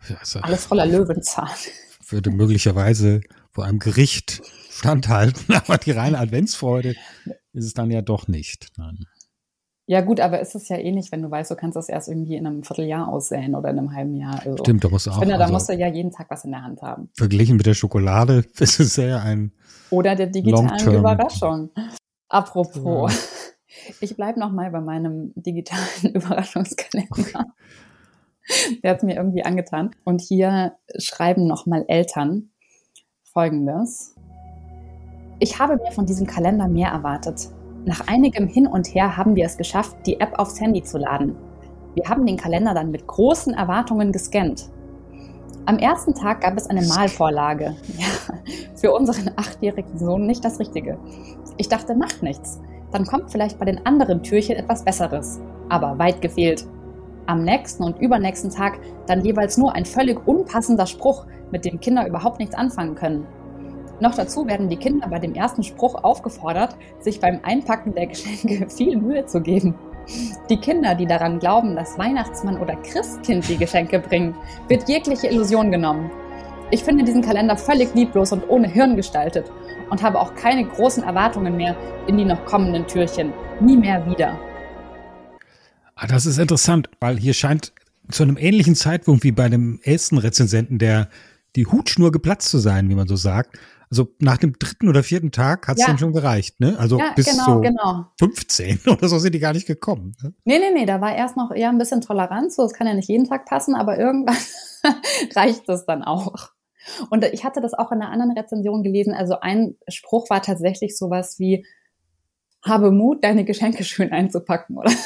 Ja, 0.08 0.16
ja- 0.24 0.42
Alles 0.42 0.66
voller 0.66 0.86
Löwenzahn. 0.86 1.50
würde 2.08 2.30
möglicherweise 2.32 3.22
vor 3.52 3.66
einem 3.66 3.80
Gericht 3.80 4.42
standhalten, 4.72 5.54
aber 5.56 5.78
die 5.78 5.92
reine 5.92 6.20
Adventsfreude 6.20 6.96
ist 7.54 7.66
es 7.66 7.74
dann 7.74 7.92
ja 7.92 8.02
doch 8.02 8.28
nicht. 8.28 8.72
Nein. 8.78 9.06
Ja, 9.86 10.00
gut, 10.00 10.22
aber 10.22 10.40
ist 10.40 10.56
es 10.56 10.70
ja 10.70 10.78
eh 10.78 10.92
nicht, 10.92 11.12
wenn 11.12 11.22
du 11.22 11.30
weißt, 11.30 11.52
du 11.52 11.56
kannst 11.56 11.76
das 11.76 11.90
erst 11.90 12.08
irgendwie 12.08 12.36
in 12.36 12.48
einem 12.48 12.64
Vierteljahr 12.64 13.10
aussäen 13.10 13.54
oder 13.54 13.70
in 13.70 13.80
einem 13.80 13.94
halben 13.94 14.16
Jahr. 14.16 14.40
Also, 14.40 14.64
Stimmt, 14.64 14.84
da 14.84 14.90
muss 14.90 15.06
Ich 15.06 15.12
auch. 15.12 15.20
finde, 15.20 15.36
da 15.36 15.42
also, 15.42 15.54
musst 15.54 15.70
du 15.70 15.74
ja 15.74 15.88
jeden 15.88 16.12
Tag 16.12 16.30
was 16.30 16.46
in 16.46 16.52
der 16.52 16.64
Hand 16.64 16.82
haben. 16.82 17.10
verglichen 17.18 17.58
mit 17.58 17.66
der 17.66 17.74
Schokolade 17.74 18.46
ist 18.60 18.80
es 18.80 18.96
ja 18.96 19.20
ein. 19.20 19.52
Oder 19.90 20.16
der 20.16 20.28
digitalen. 20.28 20.96
Überraschung. 20.96 21.70
Apropos, 22.30 23.12
ich 24.00 24.16
bleibe 24.16 24.40
noch 24.40 24.54
mal 24.54 24.72
bei 24.72 24.80
meinem 24.80 25.34
digitalen 25.36 26.14
Überraschungskalender. 26.14 27.46
Der 28.84 28.92
hat 28.92 29.04
mir 29.04 29.16
irgendwie 29.16 29.44
angetan. 29.44 29.92
Und 30.06 30.22
hier 30.22 30.78
schreiben 30.98 31.46
noch 31.46 31.66
mal 31.66 31.84
Eltern 31.90 32.52
Folgendes. 33.24 34.13
Ich 35.44 35.60
habe 35.60 35.76
mir 35.76 35.92
von 35.92 36.06
diesem 36.06 36.26
Kalender 36.26 36.70
mehr 36.70 36.92
erwartet. 36.92 37.50
Nach 37.84 38.08
einigem 38.08 38.48
Hin 38.48 38.66
und 38.66 38.88
Her 38.96 39.18
haben 39.18 39.36
wir 39.36 39.46
es 39.46 39.58
geschafft, 39.58 39.98
die 40.06 40.22
App 40.22 40.40
aufs 40.40 40.62
Handy 40.62 40.82
zu 40.84 40.98
laden. 40.98 41.36
Wir 41.96 42.06
haben 42.06 42.26
den 42.26 42.38
Kalender 42.38 42.74
dann 42.74 42.92
mit 42.92 43.06
großen 43.06 43.54
Erwartungen 43.54 44.14
gescannt. 44.14 44.70
Am 45.66 45.80
ersten 45.80 46.14
Tag 46.14 46.40
gab 46.40 46.56
es 46.56 46.68
eine 46.68 46.84
Malvorlage. 46.84 47.76
Ja, 47.98 48.36
für 48.76 48.94
unseren 48.94 49.32
achtjährigen 49.36 50.00
Sohn 50.00 50.28
nicht 50.28 50.46
das 50.46 50.60
Richtige. 50.62 50.98
Ich 51.58 51.68
dachte, 51.68 51.94
macht 51.94 52.24
nichts. 52.24 52.62
Dann 52.94 53.06
kommt 53.06 53.30
vielleicht 53.30 53.60
bei 53.60 53.66
den 53.66 53.86
anderen 53.86 54.24
Türchen 54.24 54.56
etwas 54.56 54.86
Besseres. 54.86 55.42
Aber 55.68 56.00
weit 56.00 56.22
gefehlt. 56.22 56.66
Am 57.26 57.44
nächsten 57.44 57.84
und 57.84 58.00
übernächsten 58.00 58.50
Tag 58.50 58.80
dann 59.08 59.26
jeweils 59.26 59.58
nur 59.58 59.76
ein 59.76 59.84
völlig 59.84 60.26
unpassender 60.26 60.86
Spruch, 60.86 61.26
mit 61.52 61.66
dem 61.66 61.82
Kinder 61.82 62.08
überhaupt 62.08 62.40
nichts 62.40 62.56
anfangen 62.56 62.96
können. 62.96 63.28
Noch 64.00 64.16
dazu 64.16 64.48
werden 64.48 64.70
die 64.70 64.78
Kinder 64.78 65.08
bei 65.08 65.20
dem 65.20 65.36
ersten 65.36 65.64
Spruch 65.64 65.96
aufgefordert, 66.04 66.76
sich 67.00 67.20
beim 67.20 67.40
Einpacken 67.44 67.94
der 67.94 68.08
Geschenke 68.08 68.70
viel 68.76 68.98
Mühe 68.98 69.26
zu 69.26 69.42
geben. 69.42 69.76
Die 70.50 70.58
Kinder, 70.58 70.96
die 70.96 71.06
daran 71.06 71.40
glauben, 71.40 71.76
dass 71.76 71.98
Weihnachtsmann 71.98 72.60
oder 72.60 72.76
Christkind 72.78 73.48
die 73.48 73.58
Geschenke 73.58 74.00
bringen, 74.00 74.36
wird 74.68 74.90
jegliche 74.90 75.28
Illusion 75.28 75.72
genommen. 75.72 76.12
Ich 76.72 76.84
finde 76.84 77.04
diesen 77.04 77.22
Kalender 77.22 77.56
völlig 77.56 77.94
lieblos 77.94 78.32
und 78.32 78.50
ohne 78.50 78.68
Hirn 78.68 78.96
gestaltet 78.96 79.52
und 79.90 80.02
habe 80.02 80.20
auch 80.20 80.34
keine 80.34 80.66
großen 80.66 81.04
Erwartungen 81.04 81.56
mehr 81.56 81.76
in 82.08 82.18
die 82.18 82.26
noch 82.26 82.44
kommenden 82.46 82.88
Türchen. 82.88 83.32
Nie 83.62 83.78
mehr 83.78 84.06
wieder. 84.06 84.40
Ah, 85.96 86.08
das 86.08 86.26
ist 86.26 86.40
interessant, 86.40 86.90
weil 87.00 87.18
hier 87.18 87.34
scheint 87.34 87.74
zu 88.10 88.24
einem 88.24 88.38
ähnlichen 88.38 88.76
Zeitpunkt 88.76 89.24
wie 89.24 89.32
bei 89.32 89.48
dem 89.50 89.80
ersten 89.84 90.18
Rezensenten 90.18 90.80
der 90.80 91.10
die 91.56 91.68
Hutschnur 91.68 92.12
geplatzt 92.12 92.50
zu 92.50 92.58
sein, 92.58 92.90
wie 92.90 92.96
man 92.96 93.08
so 93.08 93.16
sagt. 93.16 93.58
Also 93.94 94.08
nach 94.18 94.38
dem 94.38 94.58
dritten 94.58 94.90
oder 94.90 95.04
vierten 95.04 95.32
Tag 95.32 95.68
hat 95.68 95.76
es 95.78 95.82
Ja. 95.82 95.88
dann 95.90 96.00
schon 96.00 96.14
gereicht, 96.14 96.60
ne? 96.60 96.76
Also 96.80 96.98
ja, 96.98 97.12
bis 97.16 97.28
genau, 97.28 97.46
so 97.46 97.62
genau. 97.62 98.08
15 98.18 98.80
oder 98.88 99.08
so 99.08 99.20
sind 99.20 99.36
die 99.36 99.40
gar 99.40 99.54
nicht 99.54 99.68
gekommen. 99.68 100.16
Ne? 100.24 100.34
Nee, 100.46 100.58
nee, 100.58 100.72
nee, 100.74 100.86
da 100.88 101.00
war 101.00 101.16
erst 101.16 101.38
noch 101.38 101.52
eher 101.52 101.70
ein 101.70 101.78
bisschen 101.78 102.02
Toleranz. 102.02 102.56
So, 102.56 102.64
es 102.66 102.74
kann 102.74 102.88
ja 102.88 102.96
nicht 102.96 103.08
jeden 103.08 103.30
Tag 103.30 103.46
passen, 103.46 103.76
aber 103.76 104.00
irgendwann 104.00 104.36
reicht 105.36 105.70
es 105.70 105.86
dann 105.86 106.02
auch. 106.04 106.50
Und 107.12 107.24
ich 107.26 107.46
hatte 107.46 107.62
das 107.62 107.76
auch 107.76 107.92
in 107.92 108.02
einer 108.02 108.10
anderen 108.10 108.32
Rezension 108.36 108.82
gelesen. 108.82 109.14
Also 109.14 109.40
ein 109.42 109.76
Spruch 109.88 110.28
war 110.32 110.42
tatsächlich 110.42 110.98
sowas 110.98 111.38
wie, 111.38 111.64
habe 112.66 112.90
Mut, 112.90 113.24
deine 113.24 113.46
Geschenke 113.46 113.84
schön 113.84 114.12
einzupacken, 114.12 114.76
oder? 114.80 114.92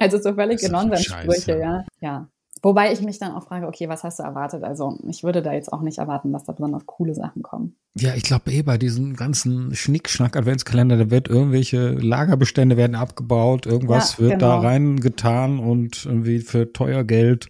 Also 0.00 0.16
so 0.18 0.32
völlige 0.32 0.66
scheiße. 0.66 1.58
ja. 1.58 1.84
Ja. 2.00 2.30
Wobei 2.64 2.92
ich 2.92 3.00
mich 3.00 3.18
dann 3.18 3.32
auch 3.32 3.42
frage, 3.42 3.66
okay, 3.66 3.88
was 3.88 4.04
hast 4.04 4.20
du 4.20 4.22
erwartet? 4.22 4.62
Also 4.62 4.96
ich 5.08 5.24
würde 5.24 5.42
da 5.42 5.52
jetzt 5.52 5.72
auch 5.72 5.82
nicht 5.82 5.98
erwarten, 5.98 6.32
dass 6.32 6.44
da 6.44 6.52
besonders 6.52 6.86
coole 6.86 7.12
Sachen 7.12 7.42
kommen. 7.42 7.74
Ja, 7.94 8.14
ich 8.14 8.22
glaube 8.22 8.52
eh 8.52 8.62
bei 8.62 8.78
diesem 8.78 9.16
ganzen 9.16 9.74
Schnickschnack-Adventskalender, 9.74 10.96
da 10.96 11.10
wird 11.10 11.26
irgendwelche 11.26 11.90
Lagerbestände 11.90 12.76
werden 12.76 12.94
abgebaut, 12.94 13.66
irgendwas 13.66 14.12
ja, 14.12 14.18
wird 14.20 14.32
genau. 14.38 14.46
da 14.46 14.60
reingetan 14.60 15.58
und 15.58 16.06
irgendwie 16.06 16.38
für 16.38 16.72
teuer 16.72 17.02
Geld 17.02 17.48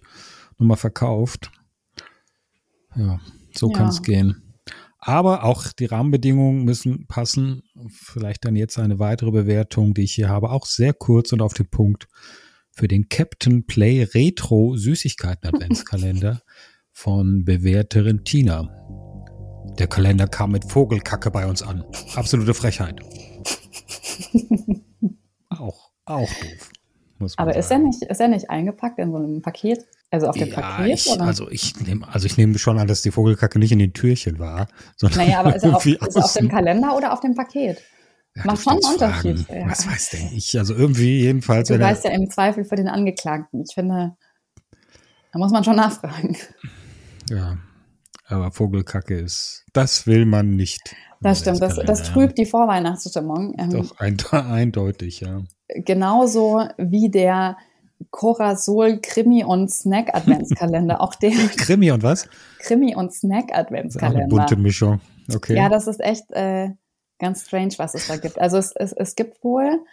nochmal 0.57 0.77
verkauft. 0.77 1.51
Ja, 2.95 3.19
so 3.53 3.69
ja. 3.69 3.77
kann 3.77 3.89
es 3.89 4.01
gehen. 4.01 4.41
Aber 4.97 5.43
auch 5.43 5.67
die 5.73 5.85
Rahmenbedingungen 5.85 6.63
müssen 6.63 7.05
passen. 7.07 7.61
Vielleicht 7.91 8.45
dann 8.45 8.55
jetzt 8.55 8.79
eine 8.79 8.97
weitere 8.97 9.31
Bewertung, 9.31 9.93
die 9.93 10.03
ich 10.03 10.13
hier 10.13 10.29
habe, 10.29 10.49
auch 10.49 10.65
sehr 10.65 10.93
kurz 10.93 11.33
und 11.33 11.41
auf 11.41 11.53
den 11.53 11.69
Punkt 11.69 12.07
für 12.73 12.87
den 12.87 13.07
Captain 13.07 13.65
Play 13.65 14.03
Retro 14.03 14.75
Süßigkeiten 14.75 15.47
Adventskalender 15.47 16.41
von 16.91 17.45
Bewerterin 17.45 18.23
Tina. 18.23 18.69
Der 19.79 19.87
Kalender 19.87 20.27
kam 20.27 20.51
mit 20.51 20.71
Vogelkacke 20.71 21.31
bei 21.31 21.47
uns 21.47 21.63
an. 21.63 21.83
Absolute 22.15 22.53
Frechheit. 22.53 22.99
auch, 25.49 25.91
auch 26.05 26.29
doof. 26.29 26.69
Aber 27.37 27.55
ist 27.55 27.71
er, 27.71 27.79
nicht, 27.79 28.03
ist 28.03 28.19
er 28.19 28.27
nicht 28.27 28.49
eingepackt 28.49 28.99
in 28.99 29.11
so 29.11 29.17
einem 29.17 29.41
Paket? 29.41 29.85
Also 30.11 30.27
auf 30.27 30.35
dem 30.35 30.49
ja, 30.49 30.55
Paket? 30.55 30.93
Ich, 30.93 31.21
also 31.21 31.49
ich 31.49 31.79
nehme 31.79 32.07
also 32.07 32.25
ich 32.25 32.37
nehme 32.37 32.59
schon 32.59 32.77
an, 32.77 32.87
dass 32.87 33.01
die 33.01 33.11
Vogelkacke 33.11 33.59
nicht 33.59 33.71
in 33.71 33.79
den 33.79 33.93
Türchen 33.93 34.39
war. 34.39 34.67
Sondern 34.97 35.25
naja, 35.25 35.39
aber 35.39 35.55
ist 35.55 35.63
er, 35.63 35.75
auf, 35.75 35.85
ist 35.85 36.15
er 36.15 36.25
auf 36.25 36.33
dem 36.33 36.49
Kalender 36.49 36.95
oder 36.95 37.13
auf 37.13 37.21
dem 37.21 37.33
Paket? 37.33 37.81
Ja, 38.35 38.45
Macht 38.45 38.63
schon 38.63 38.73
einen 38.73 38.93
Unterschied. 38.93 39.45
Ja. 39.47 39.69
Was 39.69 39.87
weiß 39.87 40.09
denn 40.11 40.29
ich? 40.33 40.57
Also 40.57 40.73
irgendwie 40.73 41.21
jedenfalls. 41.21 41.67
Du 41.67 41.79
weißt 41.79 42.05
ja 42.05 42.11
im 42.11 42.29
Zweifel 42.29 42.65
für 42.65 42.75
den 42.75 42.87
Angeklagten. 42.87 43.61
Ich 43.61 43.73
finde, 43.75 44.15
da 45.31 45.39
muss 45.39 45.51
man 45.51 45.63
schon 45.63 45.75
nachfragen. 45.75 46.35
Ja, 47.29 47.57
aber 48.25 48.51
Vogelkacke 48.51 49.17
ist, 49.17 49.65
das 49.73 50.07
will 50.07 50.25
man 50.25 50.55
nicht. 50.55 50.95
Das 51.21 51.39
stimmt, 51.39 51.61
das, 51.61 51.75
das 51.77 52.03
trübt 52.03 52.37
die 52.37 52.45
Vorweihnachtsstimmung. 52.45 53.55
Ähm, 53.57 53.69
Doch, 53.69 53.99
ein, 53.99 54.17
eindeutig, 54.31 55.21
ja. 55.21 55.41
Genauso 55.69 56.67
wie 56.77 57.09
der 57.09 57.57
Corasol 58.11 58.99
Krimi 59.01 59.43
und 59.43 59.71
Snack 59.71 60.13
Adventskalender. 60.13 61.01
Auch 61.01 61.15
der. 61.15 61.31
Krimi 61.57 61.91
und 61.91 62.03
was? 62.03 62.27
Krimi 62.59 62.95
und 62.95 63.13
Snack 63.13 63.55
Adventskalender. 63.55 64.21
Eine 64.21 64.27
bunte 64.27 64.55
Mischung. 64.55 64.99
Okay. 65.33 65.55
Ja, 65.55 65.69
das 65.69 65.87
ist 65.87 66.01
echt 66.01 66.29
äh, 66.31 66.71
ganz 67.19 67.45
strange, 67.45 67.73
was 67.77 67.93
es 67.93 68.07
da 68.07 68.17
gibt. 68.17 68.39
Also 68.39 68.57
es, 68.57 68.73
es, 68.75 68.93
es 68.93 69.15
gibt 69.15 69.43
wohl, 69.43 69.83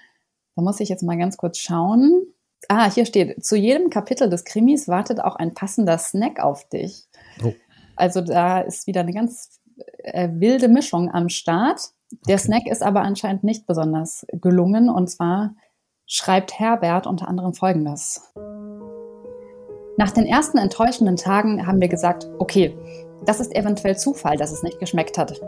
da 0.56 0.62
muss 0.62 0.80
ich 0.80 0.88
jetzt 0.88 1.02
mal 1.02 1.16
ganz 1.16 1.36
kurz 1.36 1.58
schauen. 1.58 2.26
Ah, 2.68 2.90
hier 2.90 3.06
steht, 3.06 3.44
zu 3.44 3.56
jedem 3.56 3.90
Kapitel 3.90 4.28
des 4.28 4.44
Krimis 4.44 4.88
wartet 4.88 5.20
auch 5.20 5.36
ein 5.36 5.54
passender 5.54 5.98
Snack 5.98 6.40
auf 6.40 6.68
dich. 6.68 7.06
Oh. 7.42 7.52
Also 7.96 8.20
da 8.20 8.60
ist 8.60 8.86
wieder 8.86 9.00
eine 9.00 9.12
ganz 9.12 9.60
äh, 9.98 10.28
wilde 10.32 10.68
Mischung 10.68 11.10
am 11.10 11.28
Start. 11.28 11.90
Der 12.26 12.34
okay. 12.34 12.44
Snack 12.44 12.66
ist 12.66 12.82
aber 12.82 13.02
anscheinend 13.02 13.44
nicht 13.44 13.66
besonders 13.66 14.26
gelungen. 14.32 14.90
Und 14.90 15.08
zwar 15.08 15.54
schreibt 16.06 16.58
Herbert 16.58 17.06
unter 17.06 17.28
anderem 17.28 17.54
Folgendes. 17.54 18.32
Nach 19.96 20.10
den 20.10 20.26
ersten 20.26 20.58
enttäuschenden 20.58 21.16
Tagen 21.16 21.66
haben 21.66 21.80
wir 21.80 21.88
gesagt, 21.88 22.28
okay, 22.38 22.76
das 23.24 23.38
ist 23.38 23.54
eventuell 23.54 23.98
Zufall, 23.98 24.36
dass 24.36 24.50
es 24.50 24.62
nicht 24.62 24.78
geschmeckt 24.78 25.18
hat. 25.18 25.40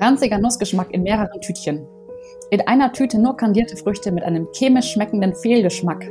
Ranziger 0.00 0.38
Nussgeschmack 0.38 0.92
in 0.92 1.02
mehreren 1.02 1.40
Tütchen. 1.40 1.86
In 2.50 2.60
einer 2.66 2.92
Tüte 2.92 3.18
nur 3.18 3.36
kandierte 3.36 3.76
Früchte 3.76 4.12
mit 4.12 4.24
einem 4.24 4.48
chemisch 4.52 4.92
schmeckenden 4.92 5.34
Fehlgeschmack. 5.34 6.10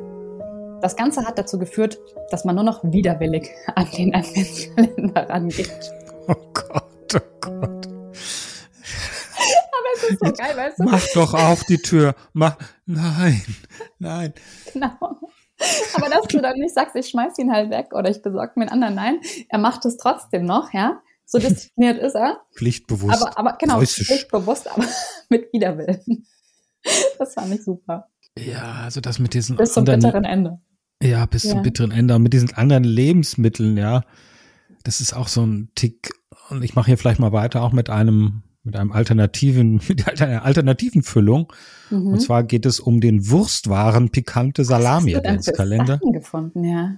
Das 0.82 0.96
Ganze 0.96 1.26
hat 1.26 1.38
dazu 1.38 1.60
geführt, 1.60 2.00
dass 2.32 2.46
man 2.46 2.56
nur 2.56 2.64
noch 2.64 2.84
widerwillig 2.84 3.50
an 3.76 3.88
den 3.98 4.16
Adventskalender 4.16 5.30
rangeht. 5.30 5.92
Oh 6.28 6.36
Gott, 6.54 7.16
oh 7.16 7.20
Gott. 7.42 7.88
Aber 9.78 9.90
es 9.96 10.04
ist 10.10 10.20
so 10.20 10.32
geil, 10.32 10.56
weißt 10.56 10.80
du? 10.80 10.84
Mach 10.84 11.06
doch 11.14 11.34
auf 11.34 11.64
die 11.66 11.78
Tür. 11.78 12.16
Mach. 12.34 12.58
Nein, 12.86 13.42
nein. 14.00 14.34
Genau. 14.74 15.20
Aber 15.96 16.10
dass 16.10 16.28
du 16.28 16.42
dann 16.42 16.58
nicht 16.58 16.74
sagst, 16.74 16.96
ich 16.96 17.10
schmeiß 17.10 17.38
ihn 17.38 17.52
halt 17.52 17.70
weg 17.70 17.90
oder 17.94 18.10
ich 18.10 18.22
besorge 18.22 18.54
mir 18.56 18.72
einen 18.72 18.84
anderen. 18.84 18.96
Nein, 18.96 19.20
er 19.50 19.60
macht 19.60 19.86
es 19.86 19.98
trotzdem 19.98 20.46
noch, 20.46 20.74
ja. 20.74 21.02
So 21.32 21.40
diszipliniert 21.40 21.98
ist 21.98 22.16
er. 22.16 22.42
Pflichtbewusst. 22.54 23.22
Aber, 23.22 23.38
aber 23.40 23.58
genau, 23.58 23.78
Preußisch. 23.78 24.08
pflichtbewusst, 24.08 24.70
aber 24.70 24.84
mit 25.30 25.48
Widerwillen. 25.54 26.26
Das 27.18 27.36
fand 27.36 27.54
ich 27.54 27.64
super. 27.64 28.10
Ja, 28.38 28.82
also 28.84 29.00
das 29.00 29.18
mit 29.18 29.34
diesen 29.34 29.56
Bis 29.56 29.72
zum 29.72 29.82
anderen, 29.82 30.02
bitteren 30.02 30.26
Ende. 30.26 30.60
Ja, 31.02 31.26
bis 31.26 31.44
ja. 31.44 31.52
zum 31.52 31.62
bitteren 31.62 31.92
Ende. 31.92 32.16
Und 32.16 32.24
mit 32.24 32.34
diesen 32.34 32.54
anderen 32.54 32.84
Lebensmitteln, 32.84 33.78
ja. 33.78 34.04
Das 34.84 35.00
ist 35.00 35.14
auch 35.14 35.30
so 35.30 35.46
ein 35.46 35.70
Tick. 35.76 36.12
Und 36.50 36.64
ich 36.64 36.76
mache 36.76 36.88
hier 36.88 36.98
vielleicht 36.98 37.22
mal 37.22 37.32
weiter 37.32 37.62
auch 37.64 37.72
mit 37.72 37.90
einem, 37.90 38.44
mit 38.64 38.76
einem 38.76 38.92
alternativen, 38.92 39.80
mit 39.88 40.22
einer 40.22 40.44
alternativen 40.44 41.02
Füllung. 41.02 41.54
Mhm. 41.92 42.08
Und 42.08 42.20
zwar 42.20 42.44
geht 42.44 42.66
es 42.66 42.82
um 42.82 43.00
den 43.00 43.30
Wurstwaren 43.30 44.10
pikante 44.10 44.66
Salami 44.66 45.16
Adventskalender. 45.16 46.02
gefunden, 46.12 46.66
ja. 46.66 46.98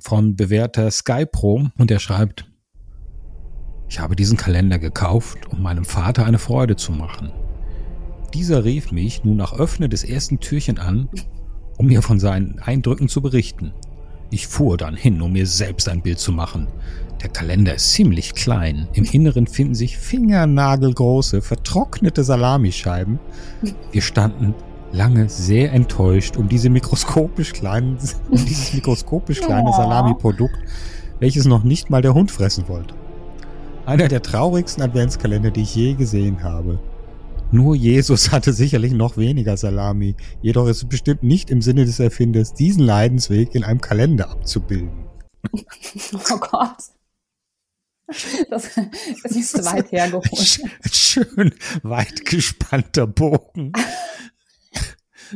Von 0.00 0.34
bewährter 0.34 0.90
Skypro. 0.90 1.68
Und 1.78 1.92
er 1.92 2.00
schreibt, 2.00 2.46
ich 3.88 4.00
habe 4.00 4.16
diesen 4.16 4.36
Kalender 4.36 4.78
gekauft, 4.78 5.38
um 5.50 5.62
meinem 5.62 5.84
Vater 5.84 6.26
eine 6.26 6.38
Freude 6.38 6.76
zu 6.76 6.92
machen. 6.92 7.30
Dieser 8.34 8.64
rief 8.64 8.92
mich 8.92 9.24
nun 9.24 9.36
nach 9.36 9.52
Öffnen 9.58 9.90
des 9.90 10.04
ersten 10.04 10.40
Türchen 10.40 10.78
an, 10.78 11.08
um 11.78 11.86
mir 11.86 12.02
von 12.02 12.18
seinen 12.18 12.58
Eindrücken 12.58 13.08
zu 13.08 13.22
berichten. 13.22 13.72
Ich 14.30 14.48
fuhr 14.48 14.76
dann 14.76 14.96
hin, 14.96 15.22
um 15.22 15.32
mir 15.32 15.46
selbst 15.46 15.88
ein 15.88 16.02
Bild 16.02 16.18
zu 16.18 16.32
machen. 16.32 16.66
Der 17.22 17.30
Kalender 17.30 17.74
ist 17.74 17.92
ziemlich 17.92 18.34
klein. 18.34 18.88
Im 18.92 19.04
Inneren 19.04 19.46
finden 19.46 19.74
sich 19.74 19.96
fingernagelgroße, 19.96 21.40
vertrocknete 21.40 22.24
Salamischeiben. 22.24 23.20
Wir 23.92 24.02
standen 24.02 24.54
lange 24.92 25.28
sehr 25.28 25.72
enttäuscht 25.72 26.36
um 26.36 26.48
diese 26.48 26.70
mikroskopisch 26.70 27.52
kleinen, 27.52 27.98
um 28.30 28.44
dieses 28.44 28.74
mikroskopisch 28.74 29.40
kleine 29.40 29.72
Salamiprodukt, 29.72 30.58
welches 31.20 31.46
noch 31.46 31.62
nicht 31.62 31.88
mal 31.88 32.02
der 32.02 32.14
Hund 32.14 32.30
fressen 32.30 32.68
wollte. 32.68 32.94
Einer 33.86 34.08
der 34.08 34.20
traurigsten 34.20 34.82
Adventskalender, 34.82 35.52
die 35.52 35.62
ich 35.62 35.76
je 35.76 35.94
gesehen 35.94 36.42
habe. 36.42 36.80
Nur 37.52 37.76
Jesus 37.76 38.30
hatte 38.32 38.52
sicherlich 38.52 38.92
noch 38.92 39.16
weniger 39.16 39.56
Salami, 39.56 40.16
jedoch 40.42 40.66
ist 40.66 40.78
es 40.78 40.88
bestimmt 40.88 41.22
nicht 41.22 41.50
im 41.50 41.62
Sinne 41.62 41.84
des 41.84 42.00
Erfinders, 42.00 42.52
diesen 42.52 42.82
Leidensweg 42.82 43.54
in 43.54 43.62
einem 43.62 43.80
Kalender 43.80 44.30
abzubilden. 44.30 45.06
Oh 46.12 46.38
Gott. 46.38 46.76
Das 48.50 48.66
ist 48.76 49.34
nicht 49.34 49.48
zu 49.48 49.64
weit 49.64 49.90
hergeholt. 49.92 50.60
Schön 50.92 51.54
weit 51.82 52.24
gespannter 52.24 53.06
Bogen. 53.06 53.72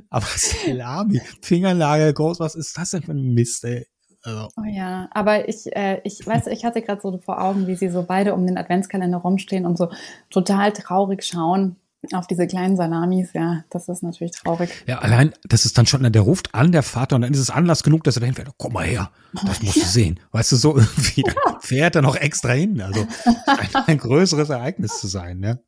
Aber 0.08 0.26
Salami, 0.26 1.20
Fingernagel 1.42 2.12
groß, 2.12 2.40
was 2.40 2.56
ist 2.56 2.76
das 2.76 2.90
denn 2.90 3.02
für 3.02 3.12
ein 3.12 3.34
Mist, 3.34 3.64
ey? 3.64 3.86
Also. 4.22 4.48
Oh 4.56 4.64
ja, 4.64 5.08
aber 5.12 5.48
ich, 5.48 5.74
äh, 5.74 6.00
ich 6.04 6.26
weiß, 6.26 6.48
ich 6.48 6.64
hatte 6.64 6.82
gerade 6.82 7.00
so 7.00 7.16
vor 7.18 7.40
Augen, 7.40 7.66
wie 7.66 7.76
sie 7.76 7.88
so 7.88 8.02
beide 8.02 8.34
um 8.34 8.46
den 8.46 8.58
Adventskalender 8.58 9.18
rumstehen 9.18 9.66
und 9.66 9.78
so 9.78 9.88
total 10.28 10.72
traurig 10.72 11.24
schauen 11.24 11.76
auf 12.12 12.26
diese 12.26 12.46
kleinen 12.46 12.76
Salamis, 12.76 13.32
ja, 13.34 13.64
das 13.70 13.88
ist 13.88 14.02
natürlich 14.02 14.32
traurig. 14.32 14.70
Ja, 14.86 15.00
allein, 15.00 15.32
das 15.44 15.66
ist 15.66 15.76
dann 15.76 15.86
schon, 15.86 16.10
der 16.10 16.22
ruft 16.22 16.54
an, 16.54 16.72
der 16.72 16.82
Vater, 16.82 17.16
und 17.16 17.22
dann 17.22 17.32
ist 17.32 17.40
es 17.40 17.50
Anlass 17.50 17.82
genug, 17.82 18.04
dass 18.04 18.16
er 18.16 18.20
dahin 18.20 18.34
fährt. 18.34 18.48
Komm 18.56 18.72
mal 18.72 18.86
her, 18.86 19.10
das 19.46 19.62
musst 19.62 19.76
du 19.76 19.84
sehen. 19.84 20.18
Weißt 20.32 20.52
du, 20.52 20.56
so 20.56 20.76
irgendwie, 20.76 21.22
ja. 21.26 21.58
fährt 21.60 21.96
er 21.96 22.02
noch 22.02 22.16
extra 22.16 22.52
hin. 22.52 22.80
Also, 22.80 23.06
ein, 23.46 23.84
ein 23.86 23.98
größeres 23.98 24.48
Ereignis 24.48 24.98
zu 24.98 25.08
sein, 25.08 25.40
ne? 25.40 25.60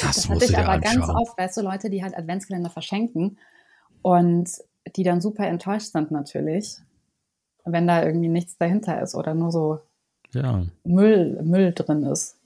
Das, 0.00 0.16
das 0.16 0.28
hatte 0.28 0.44
ich 0.44 0.56
aber 0.56 0.72
anschauen. 0.72 1.00
ganz 1.00 1.08
oft, 1.10 1.38
weißt 1.38 1.56
du, 1.58 1.62
Leute, 1.62 1.90
die 1.90 2.02
halt 2.02 2.16
Adventskalender 2.16 2.70
verschenken 2.70 3.38
und 4.00 4.48
die 4.96 5.02
dann 5.02 5.20
super 5.20 5.46
enttäuscht 5.46 5.92
sind 5.92 6.10
natürlich 6.10 6.78
wenn 7.64 7.86
da 7.86 8.04
irgendwie 8.04 8.28
nichts 8.28 8.56
dahinter 8.58 9.00
ist 9.00 9.14
oder 9.14 9.34
nur 9.34 9.50
so 9.50 9.80
ja. 10.32 10.64
Müll, 10.84 11.40
Müll 11.42 11.72
drin 11.72 12.04
ist. 12.04 12.38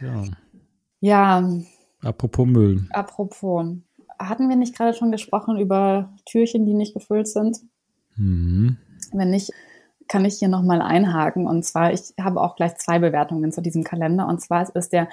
Ja. 0.00 0.24
Ja. 1.00 1.50
Apropos 2.02 2.46
Müll. 2.46 2.86
Apropos. 2.90 3.66
Hatten 4.18 4.48
wir 4.48 4.56
nicht 4.56 4.76
gerade 4.76 4.96
schon 4.96 5.12
gesprochen 5.12 5.58
über 5.58 6.12
Türchen, 6.24 6.64
die 6.66 6.74
nicht 6.74 6.94
gefüllt 6.94 7.28
sind? 7.28 7.58
Mhm. 8.16 8.78
Wenn 9.12 9.30
nicht, 9.30 9.52
kann 10.08 10.24
ich 10.24 10.38
hier 10.38 10.48
nochmal 10.48 10.80
einhaken. 10.82 11.46
Und 11.46 11.64
zwar, 11.64 11.92
ich 11.92 12.14
habe 12.20 12.40
auch 12.40 12.56
gleich 12.56 12.76
zwei 12.78 12.98
Bewertungen 12.98 13.52
zu 13.52 13.60
diesem 13.60 13.84
Kalender. 13.84 14.26
Und 14.26 14.40
zwar 14.40 14.74
ist 14.74 14.92
der 14.92 15.08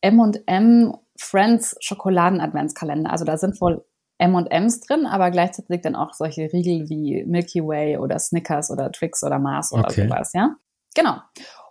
M&M 0.00 0.94
Friends 1.16 1.76
Schokoladen 1.80 2.40
Adventskalender. 2.40 3.10
Also 3.10 3.24
da 3.24 3.36
sind 3.36 3.60
wohl 3.60 3.84
M&M's 4.22 4.80
drin, 4.80 5.06
aber 5.06 5.30
gleichzeitig 5.30 5.80
dann 5.82 5.96
auch 5.96 6.12
solche 6.14 6.52
Riegel 6.52 6.88
wie 6.88 7.24
Milky 7.24 7.66
Way 7.66 7.98
oder 7.98 8.18
Snickers 8.20 8.70
oder 8.70 8.92
Twix 8.92 9.24
oder 9.24 9.40
Mars 9.40 9.72
oder 9.72 9.84
okay. 9.84 10.06
sowas, 10.06 10.32
ja? 10.32 10.54
Genau. 10.94 11.16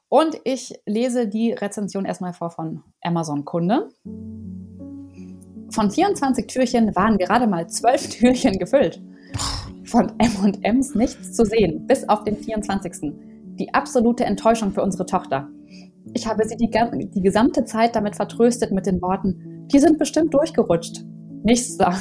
Und 0.10 0.38
ich 0.44 0.74
lese 0.86 1.28
die 1.28 1.54
Rezension 1.54 2.04
erstmal 2.04 2.34
vor 2.34 2.50
von 2.52 2.84
Amazon 3.02 3.46
Kunde. 3.46 3.88
Von 5.70 5.90
24 5.90 6.48
Türchen 6.48 6.94
waren 6.96 7.18
gerade 7.18 7.48
mal 7.48 7.68
12 7.68 8.10
Türchen 8.20 8.60
gefüllt. 8.60 9.02
von 9.86 10.12
M&M's 10.20 10.96
nichts 10.96 11.32
zu 11.32 11.46
sehen, 11.46 11.88
bis 11.88 12.08
auf 12.10 12.26
den 12.26 12.36
24. 12.36 13.14
Die 13.60 13.74
absolute 13.74 14.26
Enttäuschung 14.26 14.72
für 14.72 14.82
unsere 14.82 15.06
Tochter. 15.06 15.48
Ich 16.14 16.28
habe 16.28 16.46
sie 16.46 16.58
die, 16.58 16.70
die 16.70 17.22
gesamte 17.22 17.64
Zeit 17.64 17.96
damit 17.96 18.18
vertröstet 18.18 18.72
mit 18.72 18.86
den 18.86 19.02
Worten, 19.02 19.68
die 19.72 19.80
sind 19.80 19.98
bestimmt 19.98 20.34
durchgerutscht. 20.34 21.06
Nichts 21.44 21.78
da. 21.78 21.96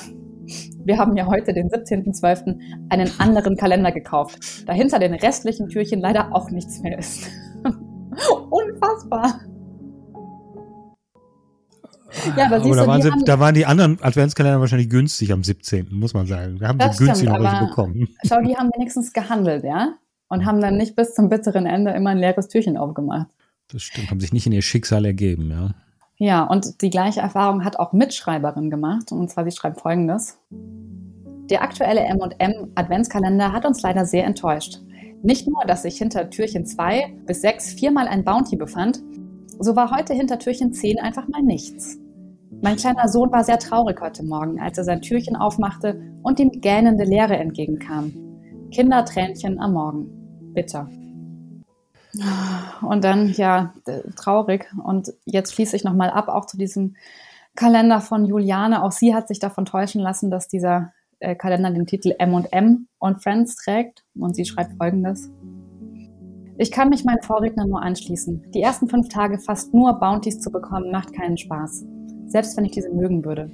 Wir 0.84 0.98
haben 0.98 1.16
ja 1.16 1.26
heute 1.26 1.52
den 1.52 1.68
17.12. 1.68 2.58
einen 2.88 3.10
anderen 3.18 3.56
Kalender 3.56 3.92
gekauft, 3.92 4.68
da 4.68 4.72
hinter 4.72 4.98
den 4.98 5.14
restlichen 5.14 5.68
Türchen 5.68 6.00
leider 6.00 6.34
auch 6.34 6.50
nichts 6.50 6.80
mehr 6.80 6.98
ist. 6.98 7.28
Unfassbar. 8.50 9.40
Ja, 12.36 12.46
aber, 12.46 12.56
aber 12.56 12.76
da, 12.76 12.86
waren 12.86 13.02
sie, 13.02 13.10
da 13.24 13.40
waren 13.40 13.54
die 13.54 13.66
anderen 13.66 14.02
Adventskalender 14.02 14.60
wahrscheinlich 14.60 14.90
günstig 14.90 15.32
am 15.32 15.44
17., 15.44 15.88
muss 15.90 16.12
man 16.12 16.26
sagen. 16.26 16.58
Da 16.58 16.68
haben 16.68 16.80
sie 16.80 17.04
günstig 17.04 17.28
stimmt, 17.28 17.40
noch 17.40 17.50
welche 17.50 17.66
bekommen. 17.66 18.08
Schau, 18.26 18.40
die 18.42 18.56
haben 18.56 18.70
wenigstens 18.74 19.12
gehandelt, 19.12 19.64
ja? 19.64 19.94
Und 20.28 20.44
haben 20.44 20.60
dann 20.60 20.76
nicht 20.76 20.96
bis 20.96 21.14
zum 21.14 21.28
bitteren 21.28 21.66
Ende 21.66 21.92
immer 21.92 22.10
ein 22.10 22.18
leeres 22.18 22.48
Türchen 22.48 22.76
aufgemacht. 22.76 23.28
Das 23.72 23.82
stimmt, 23.82 24.10
haben 24.10 24.20
sich 24.20 24.32
nicht 24.32 24.46
in 24.46 24.52
ihr 24.52 24.62
Schicksal 24.62 25.04
ergeben, 25.04 25.50
ja. 25.50 25.74
Ja, 26.20 26.44
und 26.44 26.82
die 26.82 26.90
gleiche 26.90 27.20
Erfahrung 27.20 27.64
hat 27.64 27.78
auch 27.78 27.94
Mitschreiberin 27.94 28.68
gemacht. 28.68 29.10
Und 29.10 29.30
zwar, 29.30 29.44
sie 29.44 29.56
schreibt 29.56 29.80
folgendes. 29.80 30.38
Der 31.48 31.62
aktuelle 31.62 32.00
M&M 32.00 32.72
Adventskalender 32.74 33.52
hat 33.52 33.64
uns 33.64 33.80
leider 33.80 34.04
sehr 34.04 34.26
enttäuscht. 34.26 34.82
Nicht 35.22 35.48
nur, 35.48 35.64
dass 35.66 35.82
sich 35.82 35.96
hinter 35.96 36.28
Türchen 36.28 36.66
2 36.66 37.14
bis 37.24 37.40
6 37.40 37.72
viermal 37.72 38.06
ein 38.06 38.22
Bounty 38.22 38.56
befand, 38.56 39.02
so 39.58 39.74
war 39.76 39.90
heute 39.90 40.12
hinter 40.12 40.38
Türchen 40.38 40.74
10 40.74 40.98
einfach 40.98 41.26
mal 41.26 41.42
nichts. 41.42 41.98
Mein 42.60 42.76
kleiner 42.76 43.08
Sohn 43.08 43.32
war 43.32 43.42
sehr 43.42 43.58
traurig 43.58 43.98
heute 44.02 44.22
Morgen, 44.22 44.60
als 44.60 44.76
er 44.76 44.84
sein 44.84 45.00
Türchen 45.00 45.36
aufmachte 45.36 46.02
und 46.22 46.38
ihm 46.38 46.50
gähnende 46.50 47.04
Leere 47.04 47.38
entgegenkam. 47.38 48.12
Kindertränchen 48.70 49.58
am 49.58 49.72
Morgen. 49.72 50.52
Bitter. 50.52 50.86
Und 52.82 53.04
dann, 53.04 53.32
ja, 53.32 53.74
traurig. 54.16 54.66
Und 54.82 55.12
jetzt 55.24 55.54
schließe 55.54 55.76
ich 55.76 55.84
nochmal 55.84 56.10
ab, 56.10 56.28
auch 56.28 56.46
zu 56.46 56.56
diesem 56.56 56.96
Kalender 57.54 58.00
von 58.00 58.24
Juliane. 58.24 58.82
Auch 58.82 58.92
sie 58.92 59.14
hat 59.14 59.28
sich 59.28 59.38
davon 59.38 59.64
täuschen 59.64 60.00
lassen, 60.00 60.30
dass 60.30 60.48
dieser 60.48 60.92
äh, 61.20 61.34
Kalender 61.34 61.70
den 61.70 61.86
Titel 61.86 62.14
M&M 62.18 62.88
und 62.98 63.22
Friends 63.22 63.56
trägt. 63.56 64.04
Und 64.14 64.34
sie 64.34 64.44
schreibt 64.44 64.76
folgendes. 64.76 65.30
Ich 66.58 66.70
kann 66.70 66.90
mich 66.90 67.04
meinen 67.04 67.22
Vorrednern 67.22 67.70
nur 67.70 67.82
anschließen. 67.82 68.50
Die 68.52 68.60
ersten 68.60 68.88
fünf 68.88 69.08
Tage 69.08 69.38
fast 69.38 69.72
nur 69.72 69.94
Bounties 69.94 70.40
zu 70.40 70.50
bekommen, 70.50 70.90
macht 70.90 71.12
keinen 71.14 71.38
Spaß. 71.38 71.86
Selbst 72.26 72.56
wenn 72.56 72.66
ich 72.66 72.72
diese 72.72 72.90
mögen 72.90 73.24
würde. 73.24 73.50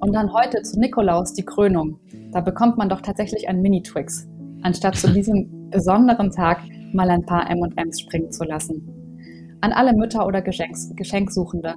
Und 0.00 0.12
dann 0.12 0.32
heute 0.32 0.62
zu 0.62 0.80
Nikolaus 0.80 1.34
die 1.34 1.44
Krönung. 1.44 2.00
Da 2.32 2.40
bekommt 2.40 2.78
man 2.78 2.88
doch 2.88 3.00
tatsächlich 3.00 3.48
einen 3.48 3.62
Mini-Twix, 3.62 4.26
anstatt 4.62 4.96
zu 4.96 5.12
diesem 5.12 5.70
besonderen 5.70 6.32
Tag 6.32 6.62
mal 6.94 7.10
ein 7.10 7.24
paar 7.24 7.48
M&Ms 7.50 8.00
springen 8.00 8.30
zu 8.30 8.44
lassen. 8.44 8.88
An 9.60 9.72
alle 9.72 9.92
Mütter 9.92 10.26
oder 10.26 10.42
Geschenks 10.42 10.90
Geschenksuchende. 10.96 11.76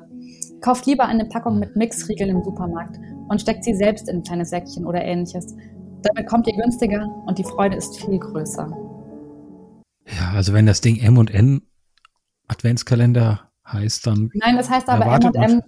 Kauft 0.61 0.85
lieber 0.85 1.05
eine 1.05 1.25
Packung 1.25 1.59
mit 1.59 1.75
Mixriegeln 1.75 2.31
im 2.31 2.43
Supermarkt 2.43 2.97
und 3.27 3.41
steckt 3.41 3.63
sie 3.63 3.75
selbst 3.75 4.09
in 4.09 4.17
ein 4.17 4.23
kleines 4.23 4.49
Säckchen 4.49 4.85
oder 4.85 5.03
ähnliches. 5.03 5.55
Damit 6.01 6.27
kommt 6.27 6.47
ihr 6.47 6.55
günstiger 6.55 7.07
und 7.25 7.37
die 7.37 7.43
Freude 7.43 7.77
ist 7.77 7.99
viel 7.99 8.19
größer. 8.19 8.67
Ja, 10.07 10.31
also 10.33 10.53
wenn 10.53 10.65
das 10.65 10.81
Ding 10.81 10.97
M&N 10.97 11.61
Adventskalender 12.47 13.49
heißt, 13.67 14.05
dann. 14.05 14.29
Nein, 14.33 14.57
das 14.57 14.69
heißt 14.69 14.87
aber 14.89 15.05
M&M 15.05 15.61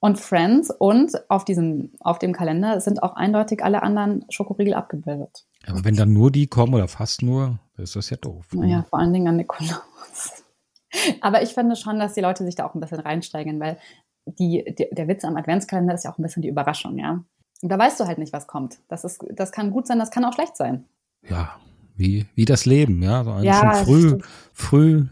und 0.00 0.18
Friends 0.18 0.70
und 0.70 1.12
auf 1.30 1.44
diesem, 1.44 1.92
auf 2.00 2.18
dem 2.18 2.32
Kalender 2.32 2.80
sind 2.80 3.02
auch 3.02 3.14
eindeutig 3.14 3.62
alle 3.62 3.82
anderen 3.82 4.24
Schokoriegel 4.30 4.74
abgebildet. 4.74 5.46
Aber 5.66 5.84
wenn 5.84 5.94
dann 5.94 6.12
nur 6.12 6.30
die 6.30 6.46
kommen 6.46 6.74
oder 6.74 6.88
fast 6.88 7.22
nur, 7.22 7.58
ist 7.76 7.96
das 7.96 8.10
ja 8.10 8.16
doof. 8.16 8.46
Naja, 8.52 8.82
vor 8.88 8.98
allen 8.98 9.12
Dingen 9.12 9.28
an 9.28 9.36
Nikolaus. 9.36 10.42
Aber 11.20 11.42
ich 11.42 11.50
finde 11.50 11.76
schon, 11.76 11.98
dass 11.98 12.14
die 12.14 12.22
Leute 12.22 12.44
sich 12.44 12.54
da 12.54 12.66
auch 12.66 12.74
ein 12.74 12.80
bisschen 12.80 13.00
reinsteigen, 13.00 13.60
weil 13.60 13.78
die, 14.26 14.64
die, 14.76 14.88
der 14.90 15.06
Witz 15.06 15.24
am 15.24 15.36
Adventskalender 15.36 15.94
ist 15.94 16.04
ja 16.04 16.12
auch 16.12 16.18
ein 16.18 16.22
bisschen 16.22 16.42
die 16.42 16.48
Überraschung, 16.48 16.98
ja. 16.98 17.22
Und 17.62 17.68
da 17.68 17.78
weißt 17.78 18.00
du 18.00 18.06
halt 18.06 18.18
nicht, 18.18 18.32
was 18.32 18.46
kommt. 18.46 18.78
Das, 18.88 19.04
ist, 19.04 19.22
das 19.30 19.52
kann 19.52 19.70
gut 19.70 19.86
sein, 19.86 19.98
das 19.98 20.10
kann 20.10 20.24
auch 20.24 20.32
schlecht 20.32 20.56
sein. 20.56 20.86
Ja, 21.28 21.56
wie, 22.00 22.24
wie 22.34 22.46
das 22.46 22.64
Leben, 22.64 23.02
ja. 23.02 23.20
Also 23.20 23.46
ja 23.46 23.84
schon 23.84 23.84
früh, 23.84 24.18
früh 24.54 25.06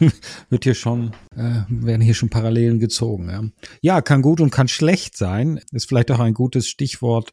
wird 0.48 0.64
hier 0.64 0.74
schon, 0.74 1.12
äh, 1.36 1.60
werden 1.68 2.00
hier 2.00 2.14
schon 2.14 2.30
Parallelen 2.30 2.80
gezogen. 2.80 3.28
Ja. 3.28 3.44
ja, 3.82 4.00
kann 4.00 4.22
gut 4.22 4.40
und 4.40 4.50
kann 4.50 4.66
schlecht 4.66 5.16
sein. 5.16 5.60
Ist 5.70 5.86
vielleicht 5.86 6.10
auch 6.10 6.18
ein 6.18 6.34
gutes 6.34 6.66
Stichwort 6.66 7.32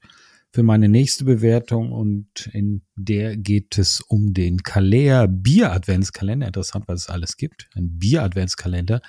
für 0.52 0.62
meine 0.62 0.90
nächste 0.90 1.24
Bewertung 1.24 1.92
und 1.94 2.50
in 2.52 2.82
der 2.96 3.38
geht 3.38 3.78
es 3.78 4.02
um 4.02 4.34
den 4.34 4.64
Kalea 4.64 5.28
Bier 5.28 5.72
Adventskalender. 5.72 6.48
Interessant, 6.48 6.88
was 6.88 7.04
es 7.04 7.10
alles 7.10 7.38
gibt. 7.38 7.70
Ein 7.76 7.98
Bier 7.98 8.24
Adventskalender 8.24 9.02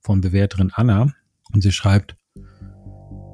von 0.00 0.20
Bewerterin 0.20 0.70
Anna. 0.72 1.12
Und 1.52 1.62
sie 1.62 1.72
schreibt, 1.72 2.14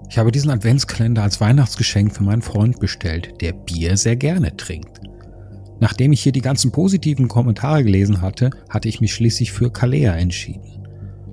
ich 0.08 0.16
habe 0.16 0.32
diesen 0.32 0.50
Adventskalender 0.50 1.22
als 1.22 1.42
Weihnachtsgeschenk 1.42 2.14
für 2.16 2.22
meinen 2.22 2.40
Freund 2.40 2.80
bestellt, 2.80 3.34
der 3.42 3.52
Bier 3.52 3.98
sehr 3.98 4.16
gerne 4.16 4.56
trinkt. 4.56 5.00
Nachdem 5.80 6.12
ich 6.12 6.22
hier 6.22 6.32
die 6.32 6.40
ganzen 6.40 6.72
positiven 6.72 7.28
Kommentare 7.28 7.84
gelesen 7.84 8.22
hatte, 8.22 8.50
hatte 8.68 8.88
ich 8.88 9.00
mich 9.00 9.14
schließlich 9.14 9.52
für 9.52 9.70
Kalea 9.70 10.14
entschieden. 10.16 10.76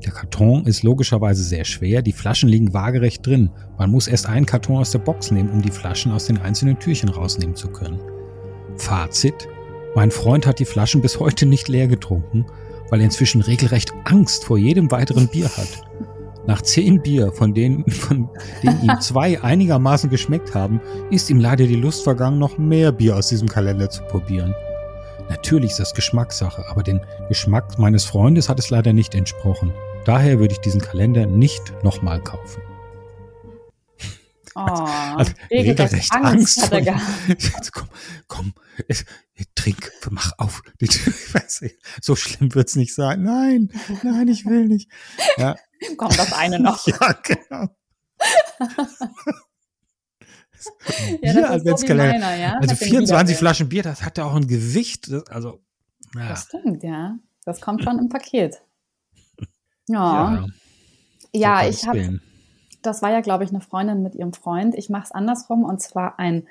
Der 0.04 0.12
Karton 0.12 0.66
ist 0.66 0.84
logischerweise 0.84 1.44
sehr 1.44 1.64
schwer, 1.64 2.02
die 2.02 2.12
Flaschen 2.12 2.50
liegen 2.50 2.74
waagerecht 2.74 3.26
drin. 3.26 3.50
Man 3.78 3.90
muss 3.90 4.08
erst 4.08 4.28
einen 4.28 4.46
Karton 4.46 4.78
aus 4.78 4.92
der 4.92 5.00
Box 5.00 5.32
nehmen, 5.32 5.50
um 5.50 5.62
die 5.62 5.72
Flaschen 5.72 6.12
aus 6.12 6.26
den 6.26 6.40
einzelnen 6.40 6.78
Türchen 6.78 7.08
rausnehmen 7.08 7.56
zu 7.56 7.70
können. 7.70 8.00
Fazit. 8.76 9.48
Mein 9.96 10.12
Freund 10.12 10.46
hat 10.46 10.60
die 10.60 10.66
Flaschen 10.66 11.02
bis 11.02 11.20
heute 11.20 11.46
nicht 11.46 11.70
leer 11.70 11.88
getrunken, 11.88 12.46
weil 12.90 13.00
er 13.00 13.06
inzwischen 13.06 13.42
regelrecht 13.42 13.94
Angst 14.04 14.44
vor 14.44 14.58
jedem 14.58 14.92
weiteren 14.92 15.30
Bier 15.30 15.50
hat. 15.56 15.84
Nach 16.46 16.62
zehn 16.62 17.02
Bier, 17.02 17.32
von 17.32 17.54
denen, 17.54 17.86
von 17.90 18.30
denen 18.62 18.84
ihm 18.84 19.00
zwei 19.00 19.42
einigermaßen 19.42 20.10
geschmeckt 20.10 20.54
haben, 20.54 20.82
ist 21.10 21.30
ihm 21.30 21.40
leider 21.40 21.66
die 21.66 21.76
Lust 21.76 22.04
vergangen, 22.04 22.40
noch 22.40 22.58
mehr 22.58 22.92
Bier 22.92 23.16
aus 23.16 23.30
diesem 23.30 23.48
Kalender 23.48 23.90
zu 23.90 24.04
probieren. 24.04 24.54
Natürlich 25.30 25.72
ist 25.72 25.80
das 25.80 25.94
Geschmackssache, 25.94 26.66
aber 26.70 26.84
den 26.84 27.00
Geschmack 27.30 27.80
meines 27.80 28.06
Freundes 28.06 28.50
hat 28.50 28.60
es 28.60 28.70
leider 28.70 28.92
nicht 28.92 29.16
entsprochen. 29.16 29.74
Daher 30.06 30.40
würde 30.40 30.54
ich 30.54 30.60
diesen 30.60 30.82
Kalender 30.82 31.26
nicht 31.26 31.74
nochmal 31.82 32.22
kaufen. 32.22 32.62
Oh, 34.56 34.60
also, 35.18 35.32
regelrecht 35.50 36.12
Angst, 36.12 36.60
Angst 36.62 36.72
hat 36.72 36.86
er 36.86 37.02
komm, 37.72 37.88
komm, 38.28 38.54
trink, 39.56 39.92
mach 40.10 40.34
auf. 40.38 40.62
so 42.02 42.16
schlimm 42.16 42.54
wird's 42.54 42.76
nicht 42.76 42.94
sein. 42.94 43.24
Nein, 43.24 43.72
nein, 44.04 44.28
ich 44.28 44.46
will 44.46 44.68
nicht. 44.68 44.90
Ja, 45.38 45.56
Kommt 45.98 46.18
das 46.18 46.34
eine 46.34 46.60
noch. 46.60 46.86
ja, 46.88 47.14
genau. 47.24 47.68
ja, 51.22 51.58
das 51.58 51.82
ist 51.82 51.88
so 51.88 51.96
meiner, 51.96 52.36
ja? 52.36 52.58
Also 52.60 52.76
24 52.76 53.38
Flaschen 53.38 53.70
Bier, 53.70 53.84
das 53.84 54.04
hat 54.04 54.18
ja 54.18 54.26
auch 54.26 54.36
ein 54.36 54.48
Gewicht. 54.48 55.10
Also, 55.30 55.62
ja. 56.16 56.30
Das 56.30 56.44
stimmt, 56.44 56.84
ja. 56.84 57.18
Das 57.46 57.62
kommt 57.62 57.84
schon 57.84 58.00
im 58.00 58.10
Paket. 58.10 58.62
Ja. 59.88 60.46
Ja, 61.34 61.34
ja 61.34 61.68
ich 61.68 61.86
habe, 61.86 62.20
das 62.82 63.02
war 63.02 63.12
ja, 63.12 63.22
glaube 63.22 63.44
ich, 63.44 63.50
eine 63.50 63.62
Freundin 63.62 64.04
mit 64.04 64.16
ihrem 64.16 64.34
Freund. 64.34 64.76
Ich 64.76 64.90
mache 64.90 65.06
es 65.06 65.12
andersrum 65.12 65.64
und 65.64 65.82
zwar 65.82 66.20
ein 66.20 66.48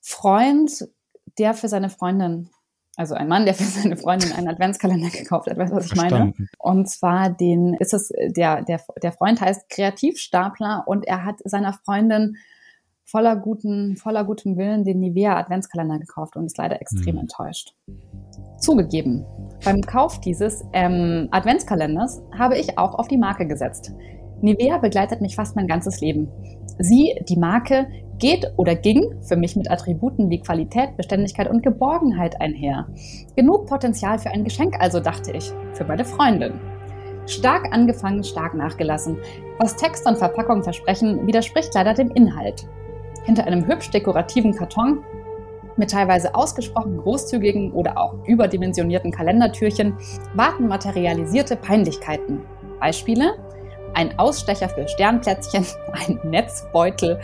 Freund, 0.00 0.88
der 1.38 1.54
für 1.54 1.68
seine 1.68 1.90
Freundin 1.90 2.50
also 2.96 3.14
ein 3.14 3.28
Mann, 3.28 3.44
der 3.44 3.54
für 3.54 3.64
seine 3.64 3.96
Freundin 3.96 4.32
einen 4.32 4.48
Adventskalender 4.48 5.10
gekauft 5.10 5.48
hat, 5.48 5.58
weißt 5.58 5.72
du, 5.72 5.76
was 5.76 5.86
ich 5.86 5.94
Verstanden. 5.94 6.34
meine? 6.36 6.48
Und 6.58 6.88
zwar 6.88 7.30
den, 7.30 7.74
ist 7.74 7.94
es, 7.94 8.12
der, 8.36 8.62
der, 8.62 8.80
der 9.02 9.12
Freund 9.12 9.40
heißt 9.40 9.68
Kreativstapler 9.68 10.84
und 10.86 11.06
er 11.06 11.24
hat 11.24 11.36
seiner 11.44 11.72
Freundin 11.72 12.36
voller 13.04 13.36
guten, 13.36 13.96
voller 13.96 14.24
gutem 14.24 14.56
Willen 14.56 14.84
den 14.84 15.00
Nivea 15.00 15.36
Adventskalender 15.36 15.98
gekauft 15.98 16.36
und 16.36 16.46
ist 16.46 16.58
leider 16.58 16.80
extrem 16.80 17.16
mhm. 17.16 17.22
enttäuscht. 17.22 17.74
Zugegeben, 18.58 19.26
beim 19.64 19.82
Kauf 19.82 20.20
dieses 20.20 20.64
ähm, 20.72 21.28
Adventskalenders 21.30 22.22
habe 22.36 22.56
ich 22.58 22.78
auch 22.78 22.94
auf 22.94 23.08
die 23.08 23.18
Marke 23.18 23.46
gesetzt. 23.46 23.92
Nivea 24.40 24.78
begleitet 24.78 25.20
mich 25.20 25.36
fast 25.36 25.56
mein 25.56 25.66
ganzes 25.66 26.00
Leben. 26.00 26.28
Sie, 26.78 27.14
die 27.28 27.36
Marke, 27.36 27.86
geht 28.18 28.52
oder 28.56 28.74
ging 28.74 29.14
für 29.22 29.36
mich 29.36 29.56
mit 29.56 29.70
Attributen 29.70 30.30
wie 30.30 30.40
Qualität, 30.40 30.96
Beständigkeit 30.96 31.48
und 31.48 31.62
Geborgenheit 31.62 32.40
einher. 32.40 32.86
Genug 33.36 33.66
Potenzial 33.66 34.18
für 34.18 34.30
ein 34.30 34.44
Geschenk 34.44 34.74
also, 34.78 35.00
dachte 35.00 35.32
ich, 35.32 35.52
für 35.72 35.84
meine 35.84 36.04
Freundin. 36.04 36.60
Stark 37.26 37.72
angefangen, 37.72 38.22
stark 38.22 38.54
nachgelassen. 38.54 39.16
Was 39.58 39.76
Text 39.76 40.06
und 40.06 40.18
Verpackung 40.18 40.62
versprechen, 40.62 41.26
widerspricht 41.26 41.74
leider 41.74 41.94
dem 41.94 42.10
Inhalt. 42.10 42.66
Hinter 43.24 43.46
einem 43.46 43.66
hübsch 43.66 43.90
dekorativen 43.90 44.54
Karton 44.54 45.02
mit 45.76 45.90
teilweise 45.90 46.34
ausgesprochen 46.34 46.98
großzügigen 46.98 47.72
oder 47.72 47.98
auch 47.98 48.14
überdimensionierten 48.26 49.10
Kalendertürchen 49.10 49.94
warten 50.34 50.68
materialisierte 50.68 51.56
Peinlichkeiten. 51.56 52.42
Beispiele? 52.78 53.34
Ein 53.94 54.18
Ausstecher 54.18 54.68
für 54.68 54.86
Sternplätzchen, 54.86 55.66
ein 55.92 56.20
Netzbeutel, 56.24 57.20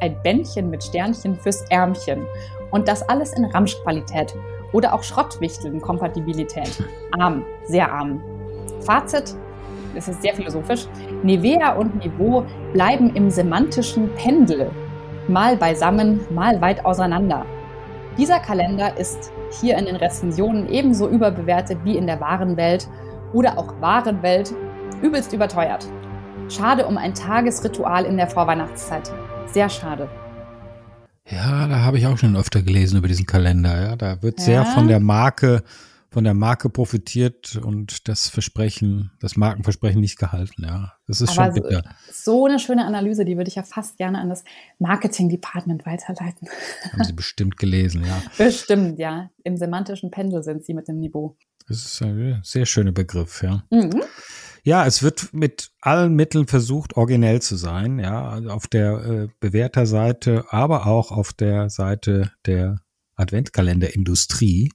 ein 0.00 0.16
Bändchen 0.22 0.70
mit 0.70 0.82
Sternchen 0.82 1.36
fürs 1.36 1.62
Ärmchen. 1.70 2.26
Und 2.70 2.88
das 2.88 3.08
alles 3.08 3.32
in 3.32 3.44
Ramschqualität 3.44 4.34
oder 4.72 4.92
auch 4.92 5.02
Schrottwichteln-Kompatibilität. 5.02 6.82
Arm, 7.18 7.44
sehr 7.64 7.90
arm. 7.90 8.22
Fazit, 8.80 9.34
es 9.94 10.08
ist 10.08 10.20
sehr 10.20 10.34
philosophisch, 10.34 10.86
Nivea 11.22 11.72
und 11.72 11.96
Niveau 12.04 12.44
bleiben 12.72 13.14
im 13.14 13.30
semantischen 13.30 14.12
Pendel, 14.14 14.70
mal 15.28 15.56
beisammen, 15.56 16.20
mal 16.30 16.60
weit 16.60 16.84
auseinander. 16.84 17.46
Dieser 18.18 18.40
Kalender 18.40 18.96
ist 18.98 19.32
hier 19.60 19.76
in 19.78 19.86
den 19.86 19.96
Rezensionen 19.96 20.68
ebenso 20.68 21.08
überbewertet 21.08 21.78
wie 21.84 21.96
in 21.96 22.06
der 22.06 22.20
wahren 22.20 22.56
Welt 22.56 22.88
oder 23.32 23.58
auch 23.58 23.80
wahren 23.80 24.22
Welt 24.22 24.54
übelst 25.02 25.32
überteuert. 25.32 25.86
Schade 26.48 26.86
um 26.86 26.96
ein 26.96 27.12
Tagesritual 27.12 28.04
in 28.04 28.16
der 28.16 28.28
Vorweihnachtszeit. 28.28 29.12
Sehr 29.52 29.68
schade. 29.68 30.08
Ja, 31.28 31.66
da 31.66 31.80
habe 31.80 31.98
ich 31.98 32.06
auch 32.06 32.16
schon 32.16 32.36
öfter 32.36 32.62
gelesen 32.62 32.98
über 32.98 33.08
diesen 33.08 33.26
Kalender. 33.26 33.80
Ja, 33.80 33.96
da 33.96 34.22
wird 34.22 34.38
ja. 34.38 34.44
sehr 34.44 34.64
von 34.64 34.86
der 34.86 35.00
Marke, 35.00 35.64
von 36.08 36.22
der 36.22 36.34
Marke 36.34 36.70
profitiert 36.70 37.56
und 37.56 38.06
das 38.06 38.28
Versprechen, 38.28 39.10
das 39.20 39.36
Markenversprechen 39.36 40.00
nicht 40.00 40.20
gehalten. 40.20 40.62
Ja, 40.64 40.92
das 41.08 41.20
ist 41.20 41.36
Aber 41.36 41.52
schon 41.52 41.62
bitter. 41.62 41.82
So, 42.12 42.46
eine 42.46 42.60
schöne 42.60 42.86
Analyse, 42.86 43.24
die 43.24 43.36
würde 43.36 43.48
ich 43.48 43.56
ja 43.56 43.64
fast 43.64 43.96
gerne 43.96 44.20
an 44.20 44.28
das 44.28 44.44
Marketing 44.78 45.28
Department 45.28 45.84
weiterleiten. 45.84 46.48
Haben 46.92 47.02
Sie 47.02 47.12
bestimmt 47.12 47.56
gelesen, 47.56 48.04
ja. 48.04 48.22
Bestimmt, 48.38 49.00
ja. 49.00 49.30
Im 49.42 49.56
semantischen 49.56 50.12
Pendel 50.12 50.44
sind 50.44 50.64
Sie 50.64 50.74
mit 50.74 50.86
dem 50.86 51.00
Niveau. 51.00 51.36
Das 51.68 51.84
ist 51.84 52.00
ein 52.02 52.40
sehr 52.44 52.66
schöner 52.66 52.92
Begriff, 52.92 53.42
ja. 53.42 53.64
Mhm. 53.70 54.00
Ja, 54.66 54.84
es 54.84 55.04
wird 55.04 55.32
mit 55.32 55.70
allen 55.80 56.16
Mitteln 56.16 56.48
versucht, 56.48 56.96
originell 56.96 57.40
zu 57.40 57.54
sein, 57.54 58.00
ja, 58.00 58.28
also 58.28 58.50
auf 58.50 58.66
der 58.66 58.94
äh, 59.04 59.28
Bewerterseite, 59.38 60.44
aber 60.48 60.86
auch 60.86 61.12
auf 61.12 61.32
der 61.32 61.70
Seite 61.70 62.32
der 62.46 62.80
Adventkalenderindustrie. 63.14 64.72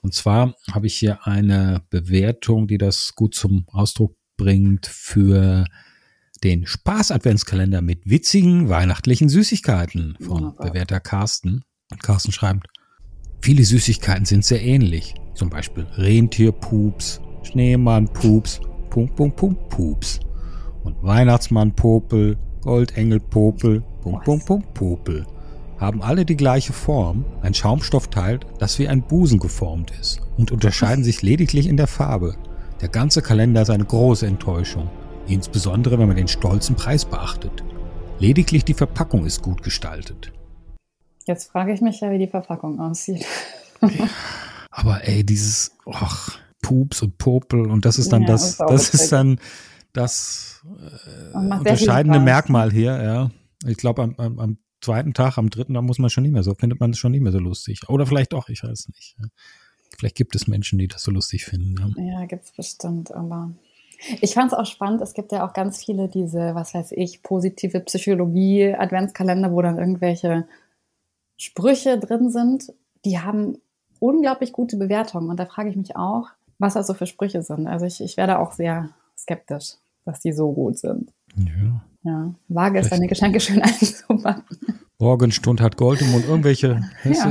Und 0.00 0.14
zwar 0.14 0.54
habe 0.72 0.86
ich 0.86 0.94
hier 0.96 1.26
eine 1.26 1.82
Bewertung, 1.90 2.66
die 2.66 2.78
das 2.78 3.14
gut 3.14 3.34
zum 3.34 3.66
Ausdruck 3.66 4.16
bringt 4.38 4.86
für 4.86 5.66
den 6.42 6.66
Spaß-Adventskalender 6.66 7.82
mit 7.82 8.08
witzigen 8.08 8.70
weihnachtlichen 8.70 9.28
Süßigkeiten 9.28 10.16
von 10.18 10.44
Wunderbar. 10.44 10.70
Bewerter 10.70 11.00
Carsten. 11.00 11.64
Und 11.90 12.02
Carsten 12.02 12.32
schreibt, 12.32 12.68
viele 13.42 13.64
Süßigkeiten 13.64 14.24
sind 14.24 14.46
sehr 14.46 14.62
ähnlich. 14.62 15.14
Zum 15.34 15.50
Beispiel 15.50 15.84
Rentierpups, 15.98 17.20
Schneemannpups 17.42 18.62
Punkt, 18.90 19.16
Punkt, 19.16 19.36
Punkt, 19.36 19.68
Pups. 19.68 20.20
Und 20.82 21.02
Weihnachtsmann 21.02 21.74
Popel, 21.74 22.36
Goldengel 22.62 23.20
Popel, 23.20 23.82
Punkt, 24.02 24.24
Punkt, 24.24 24.46
Punkt, 24.46 24.74
Popel. 24.74 25.26
Haben 25.78 26.02
alle 26.02 26.26
die 26.26 26.36
gleiche 26.36 26.72
Form, 26.74 27.24
ein 27.40 27.54
Schaumstoffteil, 27.54 28.40
das 28.58 28.78
wie 28.78 28.88
ein 28.88 29.02
Busen 29.02 29.38
geformt 29.38 29.92
ist 29.98 30.20
und 30.36 30.52
unterscheiden 30.52 31.04
sich 31.04 31.22
lediglich 31.22 31.66
in 31.66 31.78
der 31.78 31.86
Farbe. 31.86 32.34
Der 32.82 32.88
ganze 32.88 33.22
Kalender 33.22 33.62
ist 33.62 33.70
eine 33.70 33.84
große 33.84 34.26
Enttäuschung, 34.26 34.90
insbesondere 35.26 35.98
wenn 35.98 36.08
man 36.08 36.16
den 36.16 36.28
stolzen 36.28 36.76
Preis 36.76 37.04
beachtet. 37.04 37.64
Lediglich 38.18 38.64
die 38.64 38.74
Verpackung 38.74 39.24
ist 39.24 39.40
gut 39.40 39.62
gestaltet. 39.62 40.32
Jetzt 41.26 41.50
frage 41.50 41.72
ich 41.72 41.80
mich 41.80 42.00
ja, 42.00 42.10
wie 42.10 42.18
die 42.18 42.26
Verpackung 42.26 42.80
aussieht. 42.80 43.24
Aber 44.70 45.06
ey, 45.06 45.24
dieses, 45.24 45.72
och, 45.86 46.38
Pups 46.62 47.02
und 47.02 47.18
Popel 47.18 47.66
und 47.70 47.84
das 47.84 47.98
ist 47.98 48.12
dann 48.12 48.22
ja, 48.22 48.28
das, 48.28 48.58
das 48.58 48.94
ist 48.94 49.12
dann 49.12 49.38
das 49.92 50.64
äh, 50.64 51.36
unterscheidende 51.36 52.20
Merkmal 52.20 52.70
hier, 52.70 53.02
ja. 53.02 53.30
Ich 53.66 53.76
glaube, 53.76 54.02
am, 54.02 54.14
am, 54.16 54.38
am, 54.38 54.58
zweiten 54.82 55.12
Tag, 55.12 55.36
am 55.36 55.50
dritten, 55.50 55.74
da 55.74 55.82
muss 55.82 55.98
man 55.98 56.08
schon 56.08 56.22
nicht 56.22 56.32
mehr 56.32 56.42
so, 56.42 56.54
findet 56.54 56.80
man 56.80 56.92
es 56.92 56.98
schon 56.98 57.12
nicht 57.12 57.20
mehr 57.20 57.32
so 57.32 57.38
lustig. 57.38 57.82
Oder 57.90 58.06
vielleicht 58.06 58.32
doch, 58.32 58.48
ich 58.48 58.64
weiß 58.64 58.88
nicht. 58.88 59.14
Ja. 59.18 59.26
Vielleicht 59.98 60.16
gibt 60.16 60.34
es 60.34 60.46
Menschen, 60.46 60.78
die 60.78 60.88
das 60.88 61.02
so 61.02 61.10
lustig 61.10 61.44
finden. 61.44 61.94
Ja, 61.98 62.20
ja 62.20 62.24
gibt 62.24 62.44
es 62.44 62.52
bestimmt, 62.52 63.12
aber 63.12 63.52
ich 64.22 64.32
fand 64.32 64.52
es 64.52 64.58
auch 64.58 64.64
spannend, 64.64 65.02
es 65.02 65.12
gibt 65.12 65.32
ja 65.32 65.46
auch 65.46 65.52
ganz 65.52 65.84
viele 65.84 66.08
diese, 66.08 66.54
was 66.54 66.72
weiß 66.72 66.92
ich, 66.92 67.22
positive 67.22 67.80
Psychologie-Adventskalender, 67.80 69.52
wo 69.52 69.60
dann 69.60 69.78
irgendwelche 69.78 70.48
Sprüche 71.36 71.98
drin 71.98 72.30
sind, 72.30 72.72
die 73.04 73.18
haben 73.18 73.58
unglaublich 73.98 74.52
gute 74.52 74.78
Bewertungen. 74.78 75.28
Und 75.28 75.38
da 75.38 75.44
frage 75.44 75.68
ich 75.68 75.76
mich 75.76 75.96
auch, 75.96 76.28
was 76.60 76.74
das 76.74 76.86
so 76.86 76.94
für 76.94 77.06
Sprüche 77.06 77.42
sind. 77.42 77.66
Also 77.66 77.86
ich, 77.86 78.00
ich 78.00 78.16
werde 78.16 78.38
auch 78.38 78.52
sehr 78.52 78.90
skeptisch, 79.18 79.74
dass 80.04 80.20
die 80.20 80.32
so 80.32 80.52
gut 80.52 80.78
sind. 80.78 81.12
Ja. 81.34 81.82
ja. 82.02 82.34
Wage 82.48 82.78
es, 82.78 82.90
deine 82.90 83.08
Geschenke 83.08 83.40
schön 83.40 83.62
einzupacken. 83.62 84.58
Morgenstund 84.98 85.60
hat 85.60 85.76
Gold 85.76 86.02
im 86.02 86.10
Mund. 86.12 86.26
Irgendwelche 86.26 86.82
Hesse. 87.02 87.28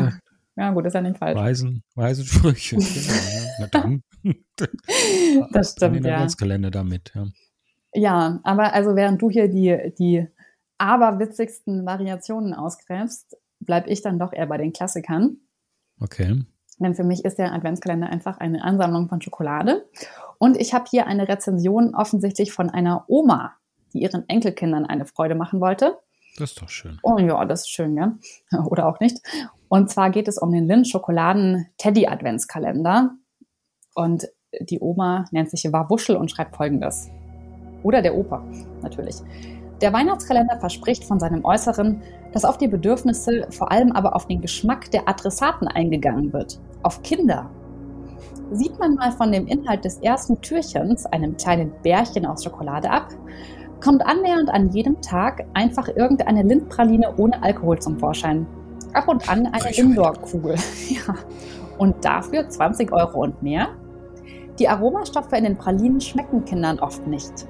Ja. 0.58 0.65
ja, 0.65 0.72
gut, 0.72 0.86
ist 0.86 0.96
ja 0.96 1.02
nicht 1.02 1.18
falsch. 1.18 1.38
Weisen, 1.38 1.84
weisen 1.96 2.26
Sprüche. 2.26 2.76
genau, 2.78 2.88
ja. 2.88 3.50
Na 3.60 3.68
dann. 3.68 4.02
das 5.52 5.72
stimmt, 5.74 6.04
ja. 6.04 6.28
Kalender 6.38 6.72
damit, 6.72 7.12
ja. 7.15 7.28
Ja, 7.94 8.39
aber 8.44 8.74
also 8.74 8.96
während 8.96 9.22
du 9.22 9.30
hier 9.30 9.48
die, 9.48 9.94
die 9.98 10.28
aberwitzigsten 10.80 11.86
Variationen 11.86 12.54
ausgräbst, 12.54 13.38
bleibe 13.60 13.89
ich 13.89 14.02
dann 14.02 14.18
doch 14.18 14.34
eher 14.34 14.48
bei 14.48 14.58
den 14.58 14.74
Klassikern. 14.74 15.38
Okay. 16.00 16.44
Denn 16.80 16.96
für 16.96 17.04
mich 17.04 17.26
ist 17.26 17.38
der 17.38 17.54
Adventskalender 17.54 18.10
einfach 18.10 18.38
eine 18.39 18.63
Ansammlung 18.63 19.10
von 19.10 19.22
Schokolade. 19.22 19.86
Und 20.38 20.58
ich 20.58 20.74
habe 20.74 20.86
hier 20.89 21.08
eine 21.08 21.28
Rezension 21.28 21.94
offensichtlich 21.94 22.54
von 22.54 22.70
einer 22.70 23.04
Oma, 23.08 23.54
die 23.94 24.00
ihren 24.00 24.28
Enkelkindern 24.28 24.86
eine 24.86 25.06
Freude 25.06 25.36
machen 25.36 25.60
wollte. 25.60 25.98
Das 26.38 26.52
ist 26.52 26.62
doch 26.62 26.70
schön. 26.70 27.00
Oh 27.04 27.18
ja, 27.18 27.44
das 27.46 27.62
ist 27.62 27.70
schön, 27.70 27.98
ja. 27.98 28.18
Oder 28.65 28.88
auch 28.88 29.00
nicht. 29.00 29.20
Und 29.68 29.89
zwar 29.89 30.10
geht 30.10 30.28
es 30.28 30.38
um 30.38 30.52
den 30.52 30.68
Lind 30.68 30.88
Schokoladen 30.88 31.68
Teddy 31.78 32.08
Adventskalender. 32.08 33.12
Und 33.94 34.28
die 34.62 34.80
Oma 34.80 35.26
nennt 35.32 35.50
sich 35.50 35.72
Warwuschel 35.72 36.15
und 36.15 36.32
schreibt 36.32 36.56
folgendes. 36.56 37.10
Oder 37.84 38.02
der 38.02 38.15
Opa, 38.15 38.44
natürlich. 38.82 39.15
Der 39.82 39.94
Weihnachtskalender 39.94 40.60
verspricht 40.60 41.06
von 41.06 41.20
seinem 41.20 41.46
Äußeren, 41.46 42.02
dass 42.34 42.44
auf 42.44 42.58
die 42.58 42.68
Bedürfnisse, 42.68 43.48
vor 43.50 43.72
allem 43.72 43.94
aber 43.94 44.15
auf 44.15 44.28
den 44.28 44.42
Geschmack 44.42 44.92
der 44.92 45.08
Adressaten 45.08 45.68
eingegangen 45.68 46.34
wird. 46.34 46.60
Auf 46.84 47.02
Kinder. 47.02 47.50
Sieht 48.52 48.78
man 48.78 48.96
mal 48.96 49.12
von 49.12 49.32
dem 49.32 49.48
Inhalt 49.48 49.86
des 49.86 50.00
ersten 50.00 50.42
Türchens, 50.42 51.06
einem 51.06 51.38
kleinen 51.38 51.72
Bärchen 51.82 52.26
aus 52.26 52.44
Schokolade 52.44 52.89
ab, 52.89 53.10
kommt 53.82 54.06
annähernd 54.06 54.50
an 54.50 54.70
jedem 54.72 55.02
Tag 55.02 55.46
einfach 55.54 55.88
irgendeine 55.88 56.44
Lindpraline 56.44 57.15
ohne 57.15 57.42
Alkohol 57.42 57.80
zum 57.80 57.98
Vorschein. 57.98 58.46
Ab 58.94 59.08
und 59.08 59.30
an 59.30 59.48
eine 59.48 59.76
Indoor-Kugel. 59.76 60.56
ja. 60.89 61.15
Und 61.78 62.04
dafür 62.04 62.50
20 62.50 62.92
Euro 62.92 63.24
und 63.24 63.42
mehr? 63.42 63.70
Die 64.58 64.68
Aromastoffe 64.68 65.38
in 65.38 65.46
den 65.46 65.58
Pralinen 65.58 66.02
schmecken 66.02 66.44
Kindern 66.44 66.80
oft 66.80 67.08
nicht. 67.08 67.48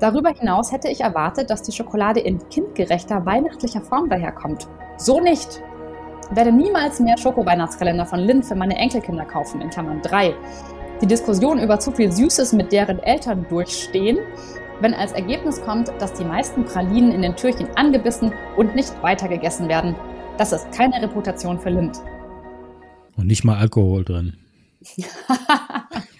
Darüber 0.00 0.30
hinaus 0.30 0.72
hätte 0.72 0.88
ich 0.88 1.02
erwartet, 1.02 1.50
dass 1.50 1.60
die 1.60 1.72
Schokolade 1.72 2.20
in 2.20 2.48
kindgerechter, 2.48 3.26
weihnachtlicher 3.26 3.82
Form 3.82 4.08
daherkommt. 4.08 4.66
So 4.96 5.20
nicht! 5.20 5.62
Ich 6.30 6.36
werde 6.36 6.52
niemals 6.52 7.00
mehr 7.00 7.18
Schoko-Weihnachtskalender 7.18 8.06
von 8.06 8.20
Lind 8.20 8.46
für 8.46 8.54
meine 8.54 8.76
Enkelkinder 8.76 9.26
kaufen, 9.26 9.60
in 9.60 9.68
Klammern 9.68 10.00
3. 10.00 10.34
Die 11.02 11.06
Diskussion 11.06 11.58
über 11.58 11.78
zu 11.78 11.92
viel 11.92 12.10
Süßes 12.10 12.54
mit 12.54 12.72
deren 12.72 12.98
Eltern 13.00 13.44
durchstehen, 13.50 14.18
wenn 14.80 14.94
als 14.94 15.12
Ergebnis 15.12 15.60
kommt, 15.60 15.88
dass 15.98 16.14
die 16.14 16.24
meisten 16.24 16.64
Pralinen 16.64 17.12
in 17.12 17.20
den 17.20 17.36
Türchen 17.36 17.68
angebissen 17.76 18.32
und 18.56 18.74
nicht 18.74 19.02
weitergegessen 19.02 19.68
werden. 19.68 19.94
Das 20.38 20.52
ist 20.52 20.72
keine 20.72 21.02
Reputation 21.02 21.60
für 21.60 21.70
Lind. 21.70 21.98
Und 23.16 23.26
nicht 23.26 23.44
mal 23.44 23.58
Alkohol 23.58 24.04
drin. 24.04 24.38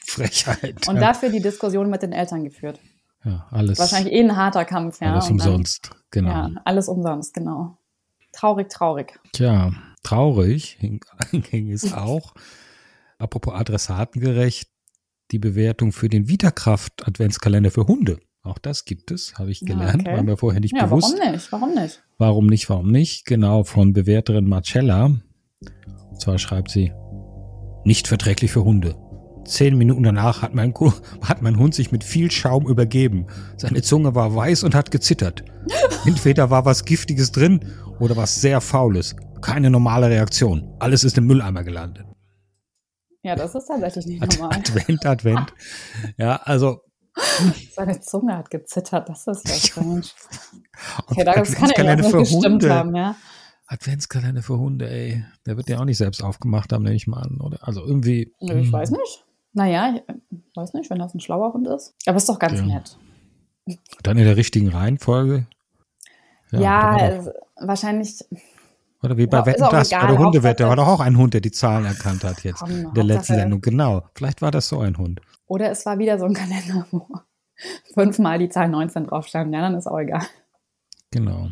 Frechheit. 0.04 0.86
Und 0.86 1.00
dafür 1.00 1.30
die 1.30 1.40
Diskussion 1.40 1.88
mit 1.88 2.02
den 2.02 2.12
Eltern 2.12 2.44
geführt. 2.44 2.78
Ja, 3.24 3.46
alles. 3.50 3.78
Wahrscheinlich 3.78 4.14
eh 4.14 4.20
ein 4.20 4.36
harter 4.36 4.64
Kampf, 4.64 5.00
ja. 5.00 5.12
Alles 5.12 5.30
umsonst, 5.30 5.90
dann, 5.90 6.00
genau. 6.10 6.30
Ja, 6.30 6.50
alles 6.64 6.88
umsonst, 6.88 7.34
genau. 7.34 7.76
Traurig, 8.32 8.70
traurig. 8.70 9.18
Tja, 9.32 9.72
traurig 10.02 10.78
hing 10.80 11.00
es 11.72 11.92
auch. 11.92 12.34
Apropos 13.18 13.54
adressatengerecht, 13.54 14.70
die 15.30 15.38
Bewertung 15.38 15.92
für 15.92 16.08
den 16.08 16.28
Vitakraft 16.28 17.06
Adventskalender 17.06 17.70
für 17.70 17.86
Hunde. 17.86 18.18
Auch 18.42 18.58
das 18.58 18.86
gibt 18.86 19.10
es, 19.10 19.38
habe 19.38 19.50
ich 19.50 19.60
gelernt, 19.60 20.02
ja, 20.02 20.12
okay. 20.12 20.16
war 20.16 20.22
mir 20.22 20.36
vorher 20.38 20.60
nicht 20.60 20.74
ja, 20.74 20.86
bewusst. 20.86 21.14
Warum 21.18 21.32
nicht? 21.32 21.52
Warum 21.52 21.74
nicht? 21.74 22.02
Warum 22.16 22.46
nicht? 22.46 22.70
Warum 22.70 22.90
nicht? 22.90 23.26
Genau, 23.26 23.64
von 23.64 23.92
Bewerterin 23.92 24.48
Marcella. 24.48 25.06
Und 25.06 26.20
zwar 26.20 26.38
schreibt 26.38 26.70
sie, 26.70 26.92
nicht 27.84 28.08
verträglich 28.08 28.52
für 28.52 28.64
Hunde. 28.64 28.96
Zehn 29.44 29.76
Minuten 29.76 30.02
danach 30.02 30.42
hat 30.42 30.54
mein, 30.54 30.74
hat 31.22 31.42
mein 31.42 31.58
Hund 31.58 31.74
sich 31.74 31.92
mit 31.92 32.04
viel 32.04 32.30
Schaum 32.30 32.66
übergeben. 32.66 33.26
Seine 33.56 33.82
Zunge 33.82 34.14
war 34.14 34.34
weiß 34.34 34.64
und 34.64 34.74
hat 34.74 34.90
gezittert. 34.90 35.44
Entweder 36.06 36.50
war 36.50 36.64
was 36.64 36.84
Giftiges 36.84 37.32
drin 37.32 37.64
oder 37.98 38.16
was 38.16 38.40
sehr 38.40 38.60
Faules. 38.60 39.16
Keine 39.40 39.70
normale 39.70 40.08
Reaktion. 40.10 40.74
Alles 40.78 41.04
ist 41.04 41.16
im 41.18 41.26
Mülleimer 41.26 41.64
gelandet. 41.64 42.06
Ja, 43.22 43.34
das 43.34 43.54
ist 43.54 43.66
tatsächlich 43.66 44.06
nicht 44.06 44.38
normal. 44.38 44.58
Advent, 44.58 45.06
Advent. 45.06 45.52
Ja, 46.16 46.36
also. 46.44 46.80
Seine 47.74 48.00
Zunge 48.00 48.36
hat 48.36 48.50
gezittert, 48.50 49.08
das 49.08 49.26
ist 49.26 49.48
ja 49.48 49.54
strange. 49.54 50.02
Okay, 51.06 51.24
das 51.24 51.52
kann 51.52 51.70
ja 51.76 51.96
nicht 51.96 52.12
gestimmt 52.12 52.44
Hunde. 52.44 52.74
haben, 52.74 52.94
ja. 52.94 53.16
Adventskalender 53.66 54.42
für 54.42 54.58
Hunde, 54.58 54.90
ey. 54.90 55.24
Der 55.46 55.56
wird 55.56 55.68
ja 55.68 55.78
auch 55.78 55.84
nicht 55.84 55.98
selbst 55.98 56.22
aufgemacht 56.22 56.72
haben, 56.72 56.82
nehme 56.82 56.96
ich 56.96 57.06
mal 57.06 57.20
an, 57.20 57.40
oder? 57.40 57.58
Also 57.66 57.84
irgendwie. 57.84 58.32
Ich 58.40 58.72
weiß 58.72 58.90
nicht. 58.90 59.24
Naja, 59.52 59.94
ich 60.30 60.40
weiß 60.54 60.74
nicht, 60.74 60.90
wenn 60.90 60.98
das 60.98 61.14
ein 61.14 61.20
schlauer 61.20 61.52
Hund 61.52 61.66
ist. 61.66 61.94
Aber 62.06 62.16
ist 62.16 62.28
doch 62.28 62.38
ganz 62.38 62.60
Ja. 62.60 62.66
nett. 62.66 62.96
Dann 64.02 64.16
in 64.18 64.24
der 64.24 64.36
richtigen 64.36 64.68
Reihenfolge. 64.68 65.46
Ja, 66.52 66.96
doch- 66.96 67.26
äh, 67.26 67.32
wahrscheinlich. 67.60 68.24
Oder 69.02 69.16
wie 69.16 69.26
bei 69.26 69.38
Ja, 69.38 69.46
Wetten 69.46 69.60
das, 69.70 69.90
bei 69.90 69.98
der 70.06 70.18
Hundewette, 70.18 70.64
Hauptsache- 70.64 70.68
war 70.68 70.76
doch 70.76 70.88
auch 70.88 71.00
ein 71.00 71.16
Hund, 71.16 71.32
der 71.34 71.40
die 71.40 71.50
Zahlen 71.52 71.84
erkannt 71.86 72.22
hat 72.24 72.42
jetzt. 72.44 72.60
Komm, 72.60 72.70
in 72.70 72.94
der 72.94 73.04
letzten 73.04 73.18
Hauptsache- 73.18 73.38
Sendung, 73.38 73.60
genau. 73.60 74.02
Vielleicht 74.14 74.42
war 74.42 74.50
das 74.50 74.68
so 74.68 74.80
ein 74.80 74.98
Hund. 74.98 75.20
Oder 75.46 75.70
es 75.70 75.86
war 75.86 75.98
wieder 75.98 76.18
so 76.18 76.26
ein 76.26 76.34
Kalender, 76.74 76.86
wo 76.90 77.06
fünfmal 77.94 78.38
die 78.38 78.48
Zahl 78.48 78.68
19 78.68 79.06
drauf 79.06 79.26
stand. 79.26 79.52
Ja, 79.54 79.60
dann 79.62 79.74
ist 79.74 79.86
auch 79.86 79.98
egal. 79.98 80.22
Genau. 81.10 81.48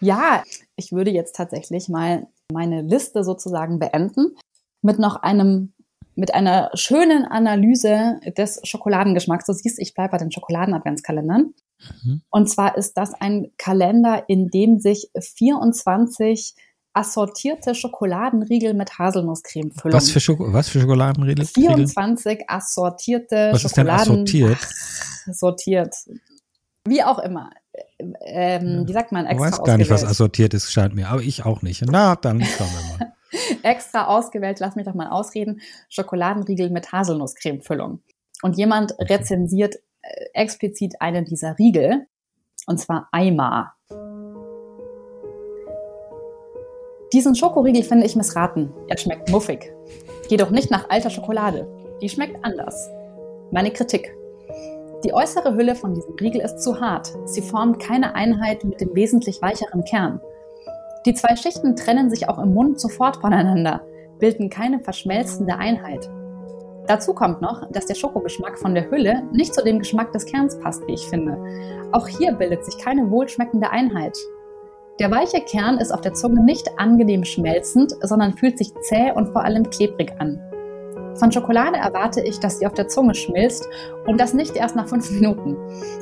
Ja, 0.00 0.42
ich 0.76 0.92
würde 0.92 1.10
jetzt 1.10 1.34
tatsächlich 1.36 1.88
mal 1.88 2.26
meine 2.52 2.82
Liste 2.82 3.24
sozusagen 3.24 3.78
beenden 3.78 4.36
mit 4.80 4.98
noch 4.98 5.16
einem, 5.16 5.72
mit 6.18 6.34
einer 6.34 6.70
schönen 6.74 7.24
Analyse 7.24 8.18
des 8.36 8.60
Schokoladengeschmacks. 8.64 9.46
Du 9.46 9.52
siehst, 9.52 9.78
ich 9.78 9.94
bleibe 9.94 10.12
bei 10.12 10.18
den 10.18 10.32
Schokoladen-Adventskalendern. 10.32 11.54
Mhm. 12.02 12.22
Und 12.28 12.50
zwar 12.50 12.76
ist 12.76 12.94
das 12.94 13.14
ein 13.14 13.52
Kalender, 13.56 14.24
in 14.26 14.48
dem 14.48 14.80
sich 14.80 15.10
24 15.16 16.54
assortierte 16.92 17.76
Schokoladenriegel 17.76 18.74
mit 18.74 18.98
Haselnusscreme-Füllung. 18.98 19.96
Was 19.96 20.10
für, 20.10 20.18
Schoko 20.18 20.52
was 20.52 20.68
für 20.68 20.80
Schokoladenriegel? 20.80 21.44
24 21.44 22.50
assortierte 22.50 23.50
Was 23.52 23.64
ist 23.64 23.76
denn 23.76 23.86
Schokoladen 23.86 24.12
assortiert? 24.14 24.58
sortiert. 25.30 25.94
Wie 26.84 27.04
auch 27.04 27.20
immer. 27.20 27.50
Ähm, 28.26 28.88
Wie 28.88 28.92
sagt 28.92 29.12
man 29.12 29.26
Ich 29.26 29.32
extra 29.32 29.46
weiß 29.52 29.62
gar 29.62 29.76
nicht, 29.76 29.90
was 29.90 30.04
assortiert 30.04 30.52
ist, 30.52 30.72
scheint 30.72 30.96
mir. 30.96 31.10
Aber 31.10 31.22
ich 31.22 31.44
auch 31.44 31.62
nicht. 31.62 31.84
Na, 31.86 32.16
dann 32.16 32.42
schauen 32.42 32.66
wir 32.66 32.98
mal. 32.98 33.12
extra 33.62 34.06
ausgewählt, 34.06 34.60
lass 34.60 34.76
mich 34.76 34.86
doch 34.86 34.94
mal 34.94 35.08
ausreden, 35.08 35.60
Schokoladenriegel 35.88 36.70
mit 36.70 36.92
Haselnusscremefüllung. 36.92 38.02
Und 38.42 38.56
jemand 38.56 38.94
rezensiert 38.98 39.76
äh, 40.02 40.24
explizit 40.34 41.00
einen 41.00 41.24
dieser 41.24 41.58
Riegel, 41.58 42.06
und 42.66 42.78
zwar 42.78 43.08
Eimer. 43.12 43.74
Diesen 47.12 47.34
Schokoriegel 47.34 47.82
finde 47.82 48.04
ich 48.04 48.16
missraten. 48.16 48.70
Er 48.88 48.98
schmeckt 48.98 49.30
muffig. 49.30 49.72
Jedoch 50.28 50.50
nicht 50.50 50.70
nach 50.70 50.90
alter 50.90 51.08
Schokolade. 51.08 51.66
Die 52.02 52.08
schmeckt 52.10 52.44
anders. 52.44 52.90
Meine 53.50 53.70
Kritik. 53.70 54.14
Die 55.04 55.14
äußere 55.14 55.54
Hülle 55.54 55.74
von 55.74 55.94
diesem 55.94 56.14
Riegel 56.16 56.42
ist 56.42 56.58
zu 56.58 56.80
hart. 56.80 57.14
Sie 57.24 57.40
formt 57.40 57.80
keine 57.80 58.14
Einheit 58.14 58.64
mit 58.64 58.80
dem 58.80 58.94
wesentlich 58.94 59.40
weicheren 59.40 59.84
Kern. 59.84 60.20
Die 61.08 61.14
zwei 61.14 61.36
Schichten 61.36 61.74
trennen 61.74 62.10
sich 62.10 62.28
auch 62.28 62.38
im 62.38 62.52
Mund 62.52 62.78
sofort 62.78 63.16
voneinander, 63.16 63.80
bilden 64.18 64.50
keine 64.50 64.78
verschmelzende 64.78 65.56
Einheit. 65.56 66.06
Dazu 66.86 67.14
kommt 67.14 67.40
noch, 67.40 67.66
dass 67.72 67.86
der 67.86 67.94
Schokogeschmack 67.94 68.58
von 68.58 68.74
der 68.74 68.90
Hülle 68.90 69.22
nicht 69.32 69.54
zu 69.54 69.64
dem 69.64 69.78
Geschmack 69.78 70.12
des 70.12 70.26
Kerns 70.26 70.58
passt, 70.58 70.86
wie 70.86 70.92
ich 70.92 71.08
finde. 71.08 71.38
Auch 71.92 72.06
hier 72.06 72.32
bildet 72.32 72.62
sich 72.62 72.76
keine 72.76 73.10
wohlschmeckende 73.10 73.70
Einheit. 73.70 74.18
Der 75.00 75.10
weiche 75.10 75.40
Kern 75.40 75.78
ist 75.78 75.92
auf 75.92 76.02
der 76.02 76.12
Zunge 76.12 76.44
nicht 76.44 76.78
angenehm 76.78 77.24
schmelzend, 77.24 77.94
sondern 78.02 78.36
fühlt 78.36 78.58
sich 78.58 78.74
zäh 78.82 79.10
und 79.12 79.28
vor 79.28 79.44
allem 79.44 79.70
klebrig 79.70 80.12
an. 80.18 80.38
Von 81.18 81.32
Schokolade 81.32 81.76
erwarte 81.76 82.20
ich, 82.20 82.38
dass 82.38 82.58
sie 82.58 82.66
auf 82.66 82.74
der 82.74 82.86
Zunge 82.86 83.12
schmilzt 83.12 83.68
und 84.06 84.20
das 84.20 84.34
nicht 84.34 84.54
erst 84.54 84.76
nach 84.76 84.88
fünf 84.88 85.10
Minuten. 85.10 85.56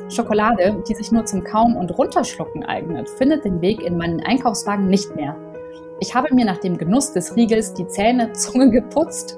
Schokolade, 0.09 0.83
die 0.87 0.93
sich 0.93 1.11
nur 1.11 1.25
zum 1.25 1.43
Kauen 1.43 1.75
und 1.75 1.89
Runterschlucken 1.97 2.63
eignet, 2.63 3.09
findet 3.09 3.43
den 3.43 3.59
Weg 3.61 3.81
in 3.81 3.97
meinen 3.97 4.21
Einkaufswagen 4.21 4.87
nicht 4.87 5.15
mehr. 5.15 5.35
Ich 5.99 6.13
habe 6.13 6.33
mir 6.35 6.45
nach 6.45 6.59
dem 6.59 6.77
Genuss 6.77 7.13
des 7.13 7.35
Riegels 7.35 7.73
die 7.73 7.87
Zähne, 7.87 8.31
Zunge 8.33 8.69
geputzt 8.69 9.37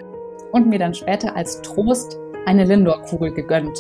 und 0.51 0.67
mir 0.67 0.79
dann 0.79 0.93
später 0.93 1.37
als 1.37 1.61
Trost 1.61 2.17
eine 2.45 2.65
Lindor-Kugel 2.65 3.31
gegönnt. 3.31 3.79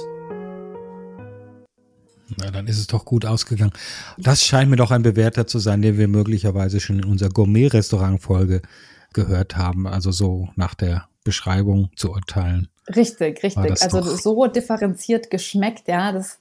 Na, 2.37 2.49
dann 2.49 2.67
ist 2.67 2.79
es 2.79 2.87
doch 2.87 3.03
gut 3.03 3.25
ausgegangen. 3.25 3.73
Das 4.17 4.45
scheint 4.45 4.69
mir 4.69 4.77
doch 4.77 4.91
ein 4.91 5.01
Bewährter 5.01 5.47
zu 5.47 5.59
sein, 5.59 5.81
den 5.81 5.97
wir 5.97 6.07
möglicherweise 6.07 6.79
schon 6.79 6.99
in 6.99 7.05
unserer 7.05 7.29
Gourmet-Restaurant-Folge 7.29 8.61
gehört 9.11 9.57
haben. 9.57 9.85
Also 9.85 10.11
so 10.11 10.47
nach 10.55 10.75
der 10.75 11.08
Beschreibung 11.29 11.91
zu 11.95 12.11
urteilen. 12.11 12.69
Richtig, 12.95 13.43
richtig. 13.43 13.83
Also 13.83 14.01
so 14.01 14.47
differenziert 14.47 15.29
geschmeckt, 15.29 15.87
ja, 15.87 16.11
das, 16.11 16.39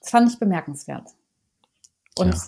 das 0.00 0.10
fand 0.10 0.30
ich 0.30 0.38
bemerkenswert. 0.38 1.08
Und 2.16 2.32
Ja. 2.32 2.40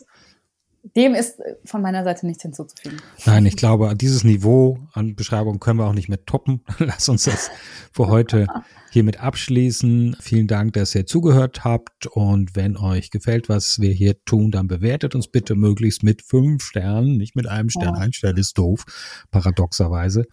dem 0.94 1.14
ist 1.14 1.40
von 1.64 1.82
meiner 1.82 2.04
Seite 2.04 2.24
nichts 2.26 2.42
hinzuzufügen. 2.42 3.00
Nein, 3.26 3.46
ich 3.46 3.56
glaube, 3.56 3.96
dieses 3.96 4.22
Niveau 4.22 4.78
an 4.92 5.16
Beschreibung 5.16 5.58
können 5.58 5.80
wir 5.80 5.86
auch 5.86 5.92
nicht 5.92 6.08
mehr 6.08 6.24
toppen. 6.24 6.60
Lass 6.78 7.08
uns 7.08 7.24
das 7.24 7.50
für 7.92 8.06
heute 8.06 8.46
hiermit 8.92 9.18
abschließen. 9.18 10.16
Vielen 10.20 10.46
Dank, 10.46 10.74
dass 10.74 10.94
ihr 10.94 11.06
zugehört 11.06 11.64
habt. 11.64 12.06
Und 12.06 12.54
wenn 12.54 12.76
euch 12.76 13.10
gefällt, 13.10 13.48
was 13.48 13.80
wir 13.80 13.92
hier 13.92 14.22
tun, 14.24 14.52
dann 14.52 14.68
bewertet 14.68 15.16
uns 15.16 15.26
bitte 15.26 15.56
möglichst 15.56 16.04
mit 16.04 16.22
fünf 16.22 16.62
Sternen, 16.62 17.16
nicht 17.16 17.34
mit 17.34 17.48
einem 17.48 17.70
Stern. 17.70 17.94
Ja. 17.96 18.00
Ein 18.00 18.12
Stern 18.12 18.36
ist 18.36 18.56
doof, 18.56 18.84
paradoxerweise. 19.32 20.26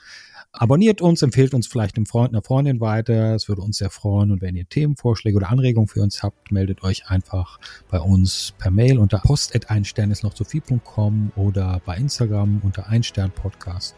Abonniert 0.52 1.00
uns, 1.00 1.22
empfehlt 1.22 1.54
uns 1.54 1.68
vielleicht 1.68 1.96
einem 1.96 2.08
Freund, 2.08 2.34
einer 2.34 2.42
Freundin 2.42 2.80
weiter. 2.80 3.36
Es 3.36 3.48
würde 3.48 3.62
uns 3.62 3.78
sehr 3.78 3.92
freuen. 3.92 4.32
Und 4.32 4.42
wenn 4.42 4.56
ihr 4.56 4.68
Themenvorschläge 4.68 5.38
oder 5.38 5.50
Anregungen 5.50 5.88
für 5.88 6.02
uns 6.02 6.24
habt, 6.24 6.52
meldet 6.52 6.84
euch 6.84 7.08
einfach 7.10 7.60
bei 7.90 8.00
uns 8.00 8.56
per 8.58 8.72
Mail 8.72 8.98
unter 8.98 9.20
post.einstern 9.20 10.10
ist 10.10 10.24
noch 10.24 10.34
zu 10.34 10.44
viel.com 10.44 11.32
oder 11.36 11.82
bei 11.86 11.98
Instagram 11.98 12.62
unter 12.64 12.88
Einstern 12.88 13.32
Podcast. 13.32 13.96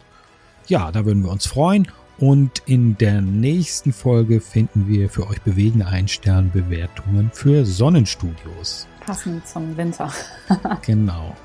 Ja, 0.67 0.91
da 0.91 1.05
würden 1.05 1.23
wir 1.23 1.31
uns 1.31 1.47
freuen. 1.47 1.87
Und 2.17 2.61
in 2.65 2.97
der 2.97 3.21
nächsten 3.21 3.93
Folge 3.93 4.41
finden 4.41 4.87
wir 4.87 5.09
für 5.09 5.27
euch 5.27 5.41
bewegende 5.41 5.87
Einstern-Bewertungen 5.87 7.31
für 7.33 7.65
Sonnenstudios. 7.65 8.87
Passend 8.99 9.47
zum 9.47 9.75
Winter. 9.77 10.11
Genau. 10.85 11.35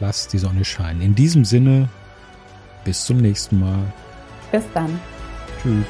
Lasst 0.00 0.32
die 0.32 0.38
Sonne 0.38 0.64
scheinen. 0.64 1.02
In 1.02 1.14
diesem 1.14 1.44
Sinne, 1.44 1.88
bis 2.84 3.04
zum 3.04 3.18
nächsten 3.18 3.60
Mal. 3.60 3.92
Bis 4.52 4.62
dann. 4.74 5.00
Tschüss. 5.62 5.86